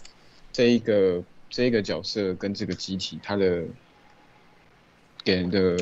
[0.52, 3.64] 这一个这一个角色跟这个机体，它的
[5.24, 5.78] 给人的，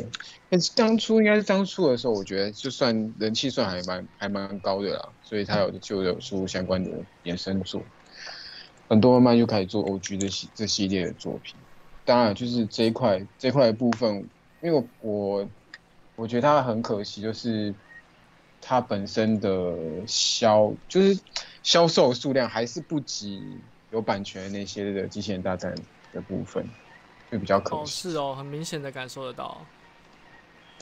[0.49, 6.91] 但是当初应该是当初的时候，我觉得就算人气算还蛮还蛮高的啦，所以他有就有出相关的
[7.23, 7.81] 衍生作，
[8.87, 11.55] 很多慢慢就开始做 OG 这系这系列的作品。
[12.05, 14.23] 当然，就是这一块这一块的部分，
[14.61, 15.47] 因为我
[16.15, 17.73] 我觉得它很可惜，就是
[18.61, 19.75] 它本身的
[20.05, 21.19] 销就是
[21.63, 23.43] 销售数量还是不及
[23.91, 25.73] 有版权那些的机器人大战
[26.13, 26.63] 的部分，
[27.31, 28.11] 就比较可哦，惜。
[28.11, 29.59] 是哦，很明显的感受得到。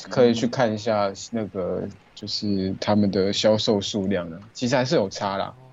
[0.09, 5.53] 可以去看一下那个就是他们的销售数量呢，其实还是有差啦。
[5.55, 5.69] 哦，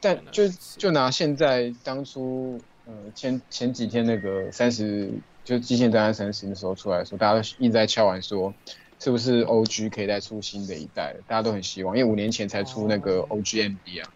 [0.00, 2.58] 但就就拿现在当初
[2.90, 5.08] 呃前前几天那个三十
[5.44, 8.52] 就《极限大战三十》的时候出来的时候，大家都一直在敲完说，
[8.98, 11.14] 是不是 OG 可以再出新的一代？
[11.28, 14.12] 大家都很希望，因为五年前才出那个哦 OGMD 啊，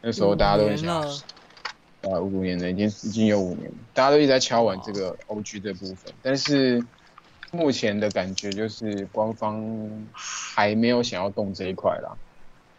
[0.00, 1.00] 那时候大家都很想要
[2.10, 6.84] 啊，五年了，已经已经有五年了，大家都一直在敲完这个 OG 这部分，但是
[7.52, 9.64] 目前的感觉就是官方
[10.12, 12.16] 还没有想要动这一块啦，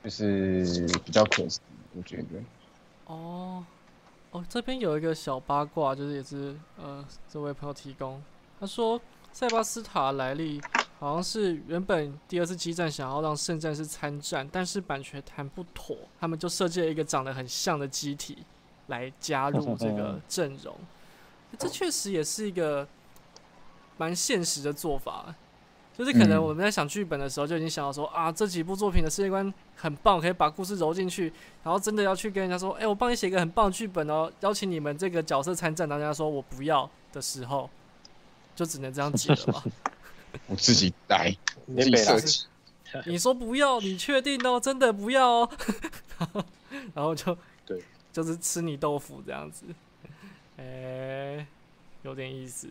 [0.03, 1.59] 就是比较可惜，
[1.95, 2.25] 我觉得。
[3.07, 3.63] 哦，
[4.37, 8.21] 哦，这边有一个小八卦，就是也是呃这位朋友提供，
[8.59, 8.99] 他说
[9.31, 10.61] 塞巴斯塔来历
[10.99, 18.37] 好像是原本第二次激战想要让圣战士参战，但是版权谈不妥，他们就设计了一个长得很像的机体
[18.87, 20.75] 来加入这个 阵容，
[21.57, 22.87] 这确实也是一个
[23.97, 25.33] 蛮现实的做法。
[25.97, 31.33] 就是可能嗯我们在想剧本的时候就已经想到说、啊，这几部作品的世界观很棒，可以把故事揉进去，
[31.63, 37.67] 然后真的要去跟人家说，哎、我帮你写一个很棒的剧本哦，邀请你们这个角色参战，然后人家说我不要的时候，
[38.55, 39.63] 就只能这样解了嘛。
[40.45, 41.35] 我自己来，
[41.65, 42.45] 自己你北啦设计。
[43.05, 44.59] 你说不要，你确定哦？
[44.59, 45.49] 真的不要哦？
[46.19, 46.45] 然 后
[46.93, 47.83] 然后就对，
[48.13, 49.65] 就是吃你豆腐这样子，
[50.57, 51.45] 哎、
[52.03, 52.69] 有点意思。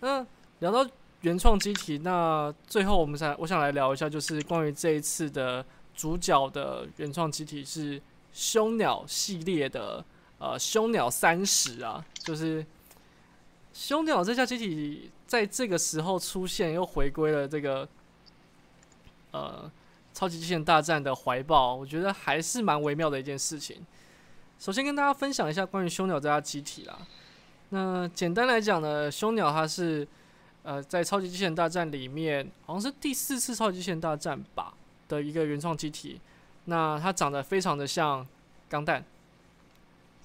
[0.00, 0.26] 那
[0.60, 0.88] 聊到
[1.22, 5.64] 原创机体，那最后我们想我想来聊一下，就是关于这一次的
[5.94, 8.00] 主角的原创机体是
[8.32, 10.04] 凶鸟系列的
[10.38, 12.64] 呃凶鸟三十啊，就是
[13.72, 17.88] 凶鸟这架机体在这个时候出现，又回归了这个
[19.32, 19.70] 呃
[20.14, 23.84] 超级机器人大战的怀抱，我觉得还是蛮微妙的一件事情。
[24.58, 26.98] 首先跟大家分享一下关于凶鸟这架机体啦。
[27.70, 30.06] 那简单来讲呢，凶鸟它是
[30.62, 34.74] 呃在超级机器人大战里面，好像是第四次超级机器人大战吧
[35.08, 36.20] 的一个原创机体。
[36.66, 38.26] 那它长得非常的像
[38.68, 39.02] 钢弹，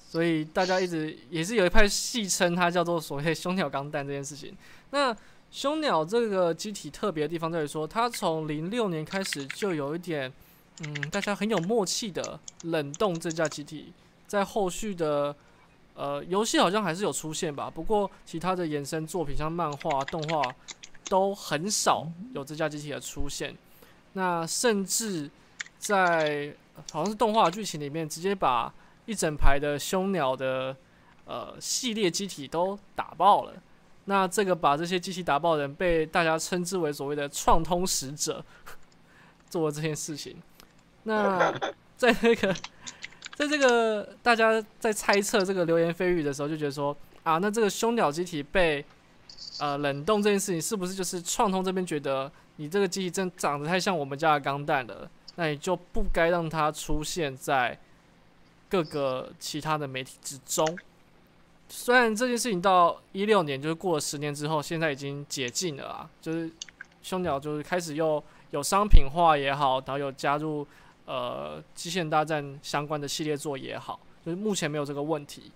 [0.10, 4.54] 所以大家一直也是有一派戏称它叫做所谓凶鸟钢弹这件事情。
[4.92, 5.16] 那
[5.50, 10.30] 凶鸟这个机体特别的地方在于说，它从零六年开始就有一点，
[10.82, 13.94] 嗯，大家很有默契的冷冻这架机体，
[14.28, 15.34] 在后续的
[15.96, 20.42] 呃游戏好像还是有出现吧，不过其他的衍生作品像漫画、动画
[21.10, 23.56] 都很少有这架机体的出现。
[24.14, 25.30] 那甚至
[25.78, 26.56] 在
[26.92, 28.74] 好像是动画剧情里面，直接把
[29.06, 30.76] 一整排的凶鸟的
[31.26, 33.54] 呃系列机体都打爆了。
[34.06, 38.44] 那这个把这些机器打爆的人，被大家称之为所谓的创通使者，
[39.50, 40.36] 做了这件事情。
[41.04, 41.52] 那
[41.96, 42.54] 在那个，
[43.36, 48.84] 在这个大家在猜测这个流言蜚语的时候，就觉得说啊，那这个凶鸟机体被
[49.60, 57.78] 呃冷冻这件事情，是不是就是创通这边觉得你这个机体真长得太像我们家的钢弹了，那你就不该让它出现在
[58.70, 60.78] 各个其他的媒体之中。
[61.70, 66.48] 虽然这件事情到一六年，就是过了十年之后，现在已经解禁了啊，就是
[67.02, 70.68] 凶鸟就是开始又有商品化也好，然后有加入
[71.06, 75.52] 呃机器人大战相关的系列作也好，就是目前没有这个问题。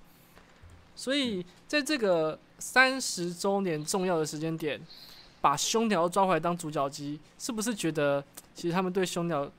[0.95, 4.82] 所以在这个三十周年重要的时间点，
[5.39, 8.24] 把胸鸟抓回来当主角机，是不是觉得
[8.56, 9.50] 其实他们对胸鸟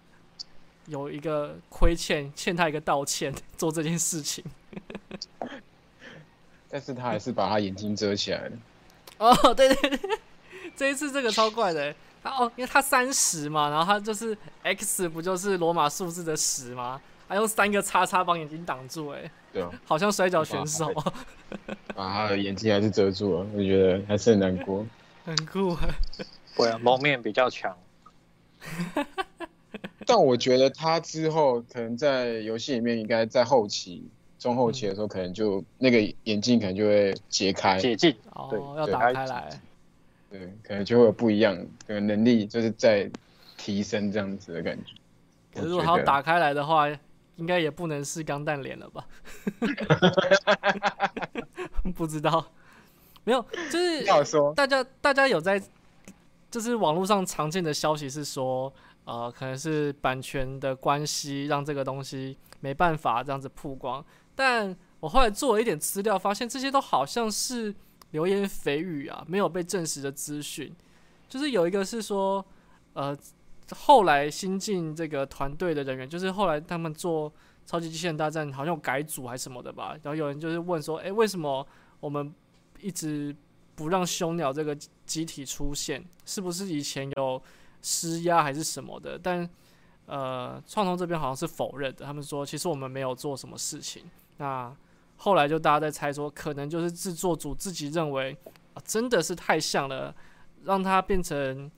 [0.86, 4.44] 有一个亏欠，欠他一个道歉， 做这件事情？
[6.68, 8.52] 但是他还是把他眼睛遮起来了。
[9.18, 10.18] 哦，对对对，
[10.76, 17.00] 这一次这个超怪的欸，他哦，因为他三十嘛，然后他就是 X 不就是罗马数字的十吗？
[17.28, 20.90] 还用三个叉叉把眼睛挡住，哎，对啊，好像摔跤选手，
[21.94, 24.86] 把他的眼睛还是遮住了，我觉得还是很难过。
[25.26, 25.80] 很酷啊。
[26.56, 27.76] 对啊，蒙面比较强，
[30.06, 34.08] 但我觉得他之后可能在游戏里面，应该在后期、
[34.38, 38.10] 中后期的时候，可能就那个眼镜可能就会解开，解禁，
[38.48, 39.60] 对哦，要打开来。
[40.30, 41.56] 对，可能就会有不一样
[41.86, 43.10] 的能力，就是在
[43.56, 44.92] 提升这样子的感觉。
[45.54, 46.86] 可是如果他要打开来的话，
[47.36, 49.06] 应该也不能是钢弹脸了吧？
[51.94, 52.44] 不知道，
[53.24, 54.04] 没有，就是
[54.54, 55.60] 大家大家有在，
[56.50, 58.70] 就是网络上常见的消息是说，
[59.04, 64.04] 呃，可能是版权的关系，让这个东西没办法这样子曝光。
[64.34, 67.74] 但我后来做了一点资料，发现这些都好像是
[68.10, 70.74] 流言蜚语啊，没有被证实的资讯。
[71.28, 72.44] 就是有一个是说，
[72.94, 73.16] 呃，
[73.70, 77.32] 后来新进这个团队的人员，就是后来他们做
[77.66, 79.96] 超级机器人大战，好像改组还是什么的吧。
[80.02, 81.66] 然后有人就是问说，诶，为什么
[82.00, 82.32] 我们
[82.80, 83.36] 一直
[83.74, 86.02] 不让凶鸟这个机体出现？
[86.24, 87.42] 是不是以前有
[87.82, 89.18] 施压还是什么的？
[89.18, 89.48] 但
[90.06, 94.02] 呃，创通这边好像是否认的，他们说其实我们没有做什么事情。
[94.38, 94.74] 那
[95.18, 98.34] 后来就大家在猜说，可能就是制作组自己认为、
[98.72, 100.14] 啊真的是太像了，
[100.64, 101.70] 让它变成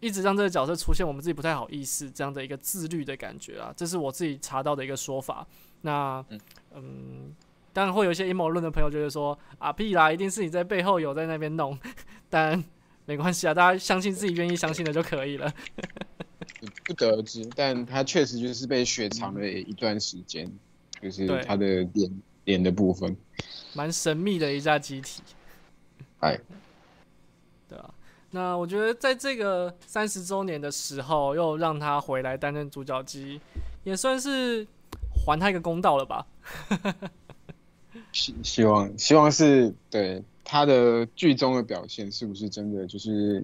[0.00, 5.46] 一直让这个角色出现，我们自己不太好意思这样的一个自律的感觉啊，这是我自己查到的一个说法。
[5.82, 6.40] 那嗯
[6.74, 7.36] 嗯，
[7.72, 11.78] 当然会有一些阴谋论的朋友觉得说啊屁啦，一定是你在背后有在那边弄，
[12.30, 12.64] 但
[13.04, 15.52] 没关系啊，大家相信自己愿意相信的就可以了。
[16.86, 20.50] 不得而知，但他确实就是被雪藏了一段时间，
[21.00, 23.16] 就是他的脸脸的部分。
[23.74, 25.22] 蛮神秘的一架机体，
[26.20, 26.38] 哎，
[27.68, 27.90] 对啊。
[28.30, 33.40] 那我觉得在这个三十周年的时候，又让他回来担任主角机，
[33.84, 34.66] 也算是
[35.14, 36.26] 还他一个公道了吧？
[38.12, 43.42] 希希望希望是对他的剧中的表现，是不是真的就是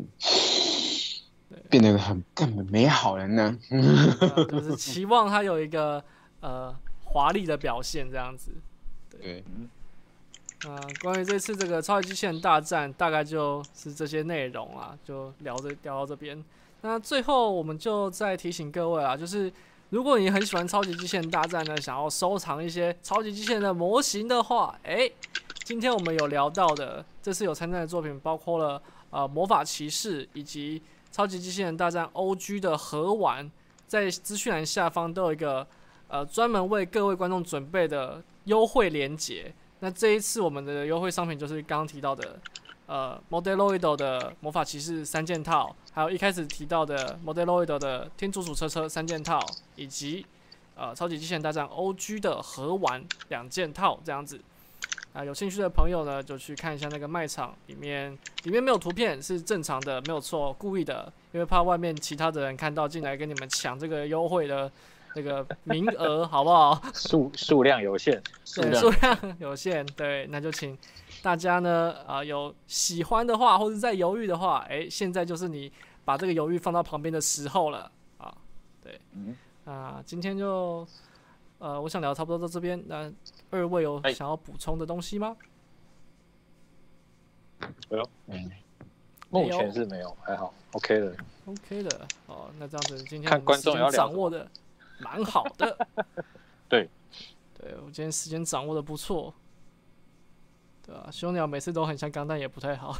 [1.70, 3.58] 变得很根本美好了呢？
[4.50, 6.02] 就是期望他有一个
[6.40, 6.74] 呃
[7.04, 8.52] 华丽的表现这样子。
[9.20, 9.68] 对，嗯。
[10.66, 16.44] 啊、关于这次这个超级机器人大战，大概就是这些内容啊，就聊着聊到这边。
[16.80, 19.52] 那最后我们就再提醒各位啊，就是
[19.90, 25.12] 如果你很喜欢超级机器人大战呢，想要收藏一些超级机器人的模型的话，诶，
[25.62, 33.48] 今天我们有聊到的，这次有参战的作品包括了呃魔法骑士以及超级机器人大战 OG 的盒玩，
[33.86, 35.64] 在资讯栏下方都有一个
[36.08, 39.54] 呃专门为各位观众准备的优惠链接。
[39.80, 42.40] 那这一次我们的优惠商品就是刚刚提到的，
[42.86, 49.38] 呃，Modeloid 的魔法骑士三件套，还有一开始提到的 Modeloid 的天竺鼠车车三件套，
[49.76, 50.26] 以及
[50.74, 54.40] 呃超级机器人大战 OG 的盒玩两件套这样子。
[55.14, 64.70] 啊，有兴趣的朋友呢，就去看一下那个卖场，里面里面没有图片，是正常的，没有错，故意的，因为怕外面其他的人看到进来跟你们抢这个优惠的
[65.14, 66.80] 那个名额，好不好？
[66.94, 68.82] 数数量有限，数对，量。
[68.82, 70.76] 数量有限，对，那就请
[71.22, 75.72] 大家呢，啊、有喜欢的话，或者在犹豫的话，哎、现在就是你
[76.04, 78.34] 把这个犹豫放到旁边的时候了啊，
[78.82, 79.36] 对，嗯。
[79.64, 80.88] 啊、今天就，
[81.58, 83.12] 呃，我想聊差不多到这边，那
[83.50, 84.10] 二位有哎。
[84.14, 85.36] 想要补充的东西吗？
[87.90, 88.10] 没有。
[88.28, 88.50] 嗯，
[89.28, 91.14] 目前是没有，还好，OK 的。
[91.44, 94.48] OK 的，哦，那这样子今天看观众要掌握的
[94.98, 95.86] 蛮好的，
[96.68, 96.88] 对，
[97.58, 99.32] 对我今天时间掌握的不错，
[100.84, 102.94] 对啊，凶鸟每次都很像钢弹，也不太好。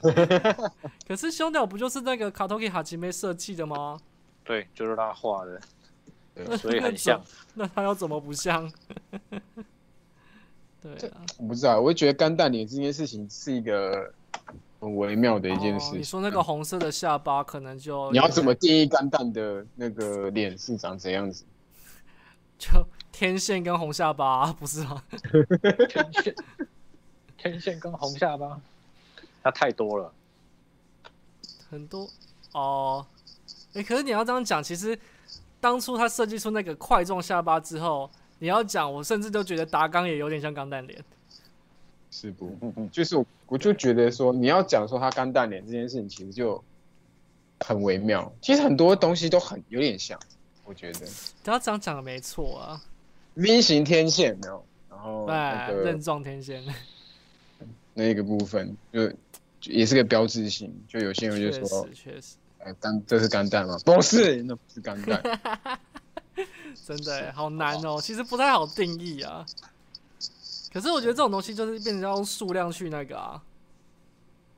[1.06, 3.98] 可是凶鸟不就是那个卡托基哈吉梅设计的吗？
[4.44, 5.60] 对，就是他画的，
[6.34, 7.20] 对所以很像。
[7.54, 8.70] 那他要怎么不像？
[10.80, 14.12] 对啊，我不知道，我会觉得干蛋脸这件事情是一个
[14.80, 15.94] 很微妙的一件事情。
[15.94, 21.44] 哦你说那个红色的下巴，可能就你要怎么定义干蛋的那个脸是长怎样子？
[22.58, 22.68] 就
[23.12, 25.02] 天线跟红下巴、不是吗？
[25.88, 26.34] 天线，
[27.36, 28.60] 天线跟红下巴，
[29.42, 30.12] 那太多了。
[31.70, 32.08] 很多
[32.52, 33.06] 哦，
[33.74, 34.98] 诶，可是你要这样讲，其实
[35.60, 38.10] 当初他设计出那个块状下巴之后，
[38.40, 41.04] 你要讲，我甚至都觉得达纲也有点像钢蛋脸。
[42.10, 42.56] 是不？
[42.60, 46.62] 嗯嗯，就是我我就觉得说，你要讲说他干蛋脸这件事情，其实就
[47.60, 48.32] 很微妙。
[48.40, 50.18] 其实很多东西都很有点像，
[50.64, 51.00] 我觉得
[51.44, 52.82] 他这样讲的没错啊
[53.34, 56.62] ，V 型天线没有，然后那对，个刃状天线，
[57.94, 59.08] 那个部分就
[59.60, 60.74] 就也是个标志性。
[60.88, 63.76] 就有些人就确说实，确实，哎，干这是干蛋吗？
[63.84, 65.22] 不是，那不是干蛋。
[66.86, 69.44] 真的好难哦，其实不太好定义啊。
[70.72, 73.42] 可是我觉得这种东西就是变成要用数量去那个啊，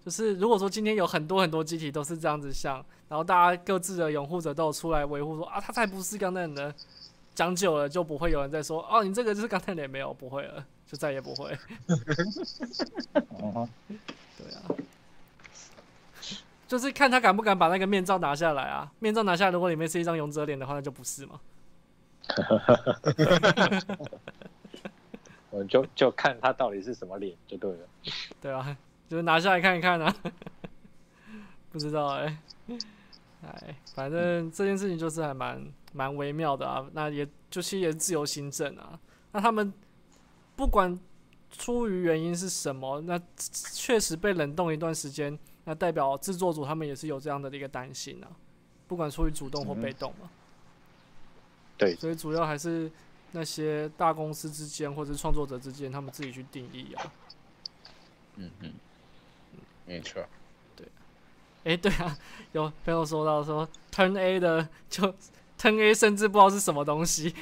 [0.05, 6.75] 就是如果说今天有很多很多机体都是这样子像，然后大家各自的拥护者都有出来维护说啊，他才不是钢弹人，
[7.35, 11.57] 讲久了就不会有人再说哦，你这个就是钢弹人，没有不会了，就再也不会。
[14.37, 14.61] 对啊，
[16.69, 18.93] 就是看他敢不敢把那个面罩拿下来啊。
[18.99, 21.41] 面罩拿下来，如果里面是一张勇者脸的话，那就不是嘛。
[25.53, 27.89] 我就就看他到底是什么脸就对了。
[28.41, 28.77] 对啊，
[29.07, 30.13] 就是拿下来看一看啊。
[31.71, 32.39] 不知道哎、
[33.43, 36.87] 哎，反正这件事情就是还蛮蛮微妙的啊。
[36.95, 38.99] 那也就其实也是自由行政啊。
[39.33, 39.71] 那他们
[40.57, 40.99] 不管
[41.51, 48.29] 出于原因是什么，那确实被冷冻一段时间，那代表制作组他们也是有这样的一个担心啊。
[48.89, 50.31] 不管出于主动或被动嘛。
[51.79, 52.91] 对所以主要还是
[53.33, 57.13] 那些大公司之间或者创作者之间，他们自己去定义啊。
[58.37, 58.73] 嗯嗯，
[59.87, 60.25] 没错。
[60.77, 60.87] 对
[61.65, 62.17] 诶，对啊，
[62.53, 65.15] 有朋友说到说 Turn A 的就
[65.59, 67.35] Turn A 甚至不知道是什么东西。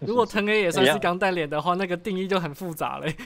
[0.00, 3.16] 如果 Turn A 也算是钢弹脸的话，那个定义就很复杂嘞。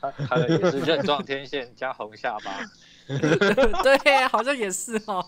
[0.00, 2.60] 他他的也是任状天线加红下巴，
[3.08, 5.24] 对，好像也是哦。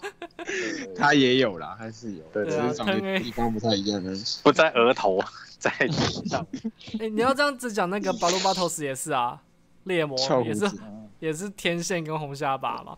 [0.97, 4.23] 他也有啦，他是有，对只是长的地方不太一样而已。
[4.43, 5.21] 不在额头，
[5.59, 5.93] 在脸
[6.27, 6.47] 上。
[7.01, 9.43] 哎，你要这样子讲，那个巴鲁巴托斯也是啊，
[9.85, 10.71] 猎魔也是
[11.19, 12.97] 也是天线跟红下巴嘛，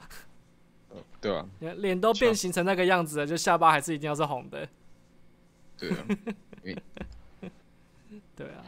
[1.21, 4.69] 对啊，脸都变形成那个样子了，就下巴还是一定要是红的。
[5.77, 5.97] 对啊，
[8.37, 8.63] 对啊，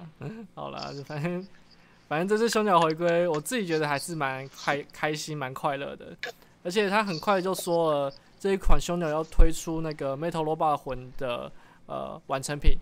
[0.54, 1.46] 好了，就反正
[2.10, 6.06] 反正这次凶鸟回归，我自己觉得还是蛮开开心、蛮快乐的。
[6.64, 11.52] 而且他很快就说了，这一款凶鸟要推出那个 Metal Robot 魂的
[11.86, 12.76] 呃完成品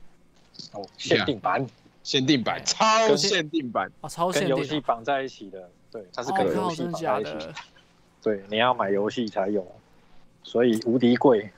[0.73, 1.67] 哦，限定版
[2.03, 4.63] 限定版，超限定版，啊，超限定的。
[4.63, 7.55] 游戏绑在一起的，对，它是跟游戏绑在一起假的？
[8.23, 9.71] 对，你要买游戏才有，
[10.43, 11.51] 所以无敌贵。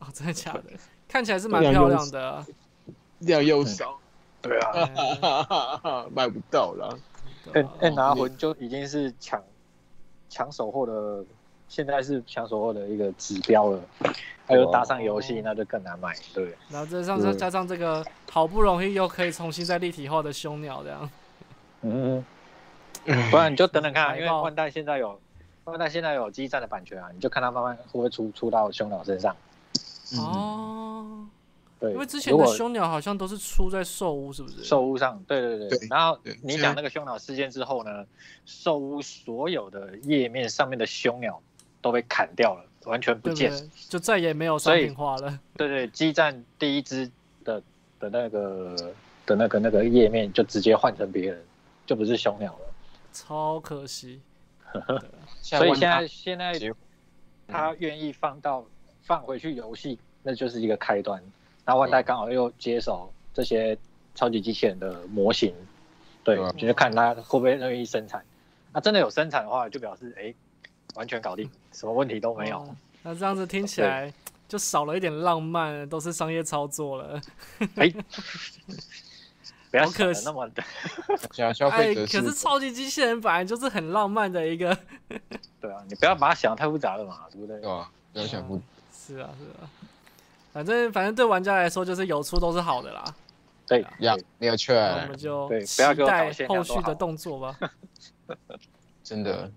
[0.00, 0.64] 哦，真的假的？
[1.06, 2.44] 看起来是蛮漂亮的啊。
[3.20, 3.96] 量又少，
[4.42, 6.88] 对啊， 嗯买不到啦。
[7.52, 9.42] 对啊按按拿魂就已经是抢
[10.28, 11.24] 抢手货的，
[11.68, 13.80] 现在是抢手货的一个指标了。
[14.48, 16.14] 还有搭上游戏，那就更难买。
[16.32, 21.10] 对，然后再上再加上这个，好不容易又可以重新再立体化的凶鸟，这样
[21.82, 22.24] 嗯，
[23.30, 25.18] 不然你就等等看啊，因为万代现在有
[25.64, 29.34] 万代现在有基站的版权啊，你就看它慢慢会不会出出到凶鸟身上。
[30.14, 31.26] 嗯，哦。
[31.78, 34.64] 对，因为之前的凶鸟好像都是出在兽屋，是不是？
[34.64, 38.06] 兽屋上，对对对对然后你讲那个凶鸟事件之后呢，
[38.46, 41.40] 兽屋所有的页面上面的凶鸟
[41.82, 43.50] 都被砍掉了，完全不见。
[43.50, 43.70] 对不对？
[43.90, 45.38] 就再也没有商品化了。
[45.56, 47.10] 对对，基站第一只
[47.44, 47.62] 的
[48.00, 48.74] 的那个
[49.26, 51.44] 的那个那个页面就直接换成别人，
[51.84, 52.60] 就不是凶鸟了。
[53.12, 54.20] 超可惜。
[55.42, 56.58] 所以现在现在
[57.46, 58.64] 他愿意放到
[59.02, 61.22] 放回去游戏，那就是一个开端。
[61.66, 63.76] 然后万代刚好又接手这些
[64.14, 65.54] 超级机器人的模型，
[66.24, 68.24] 对就是看他会不会愿意生产。
[68.72, 70.32] 那真的有生产的话，就表示哎，
[70.94, 72.60] 完全搞定，什么问题都没有。
[72.60, 74.12] 哦那这样子听起来
[74.48, 77.20] 就少了一点浪漫，都是商业操作了。
[77.76, 77.88] 哎，
[79.70, 80.64] 不要好可惜那么的，
[81.30, 84.76] 消消哎，费者可是超级机器人本来就是很浪漫的一个。
[85.60, 87.70] 对啊，你不要把它想的太复杂了嘛，对不对对？
[87.70, 87.88] 啊？
[88.12, 88.60] 不要想不
[88.92, 89.70] 是啊，是啊。
[90.56, 93.04] 反正反正对玩家来说，就是有出都是好的啦。
[93.66, 97.58] 对，呀对，没有错那，我们就对期不要给我待搞限量后续的动作吧。
[99.04, 99.50] 真的，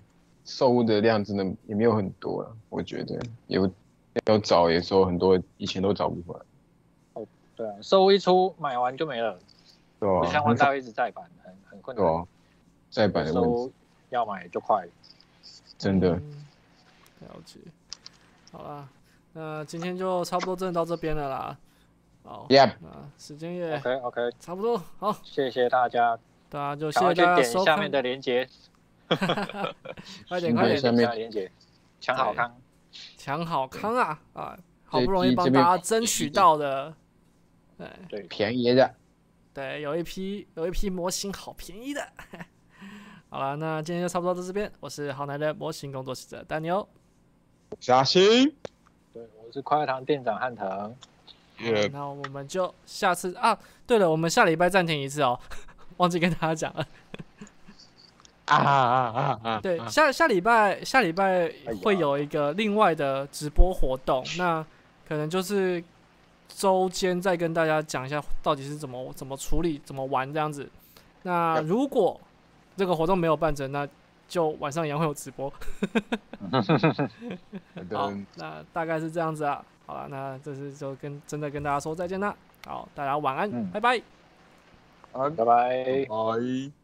[0.43, 3.72] 售物的量真的也没有很多了，我觉得有
[4.26, 6.45] 要找也说很多以前都找不回来，
[7.14, 7.26] 哦
[7.56, 9.39] 对啊，兽物一出买完就没了，
[10.02, 10.26] 对不？
[10.26, 12.06] 像万代会一直在版，很很困难。
[12.06, 12.28] 对吧？
[12.91, 13.72] 再版的问题，兽屋
[14.10, 14.86] 要买就快。
[15.78, 16.45] 真的，嗯
[17.22, 17.58] 了解。
[18.52, 18.89] 好啦，
[19.34, 21.58] 那今天就差不多真的到这边了啦。
[22.24, 26.18] 好 Yep 那时间也 OK OK，差不多，好，谢谢大家，
[26.50, 28.48] 大家就谢谢大家收看点下面，的连接，
[30.28, 31.52] 快点快点对下面下链接，
[32.00, 32.56] 抢好康。
[33.18, 34.58] 抢好康啊啊！
[34.84, 36.92] 好不容易帮大家争取到的，
[37.78, 38.96] 对对，便宜的，
[39.54, 42.02] 对，有一批有一批模型好便宜的。
[43.30, 44.72] 好了，那今天就差不多到这边。
[44.80, 46.90] 我是好男的模型工作室的丹尼欧。
[47.80, 48.79] 小心，对，
[49.50, 50.95] 我是快乐堂店长汉腾。
[51.91, 55.39] 那我们就下次啊，对了，我们下礼拜暂停一次哦，
[55.97, 56.86] 忘记跟大家讲了。
[58.45, 59.60] 啊啊啊啊！
[59.60, 61.52] 对，啊下下礼拜下礼拜
[61.84, 64.64] 会有一个另外的直播活动，那
[65.08, 65.84] 可能就是
[66.47, 70.70] 周间再跟大家讲一下到底是怎么怎么处理、怎么玩这样子。
[71.24, 72.22] 那如果
[72.78, 73.88] 这个活动没有办成，那
[74.30, 75.52] 就晚上一样会有直播。
[77.92, 79.62] 好那大概是这样子啊。
[79.86, 82.34] 好了，那这次就跟真的跟大家说再见啦。
[82.66, 84.00] 好，大家晚安，嗯拜拜。
[85.14, 86.06] 安，拜拜。
[86.08, 86.79] 拜。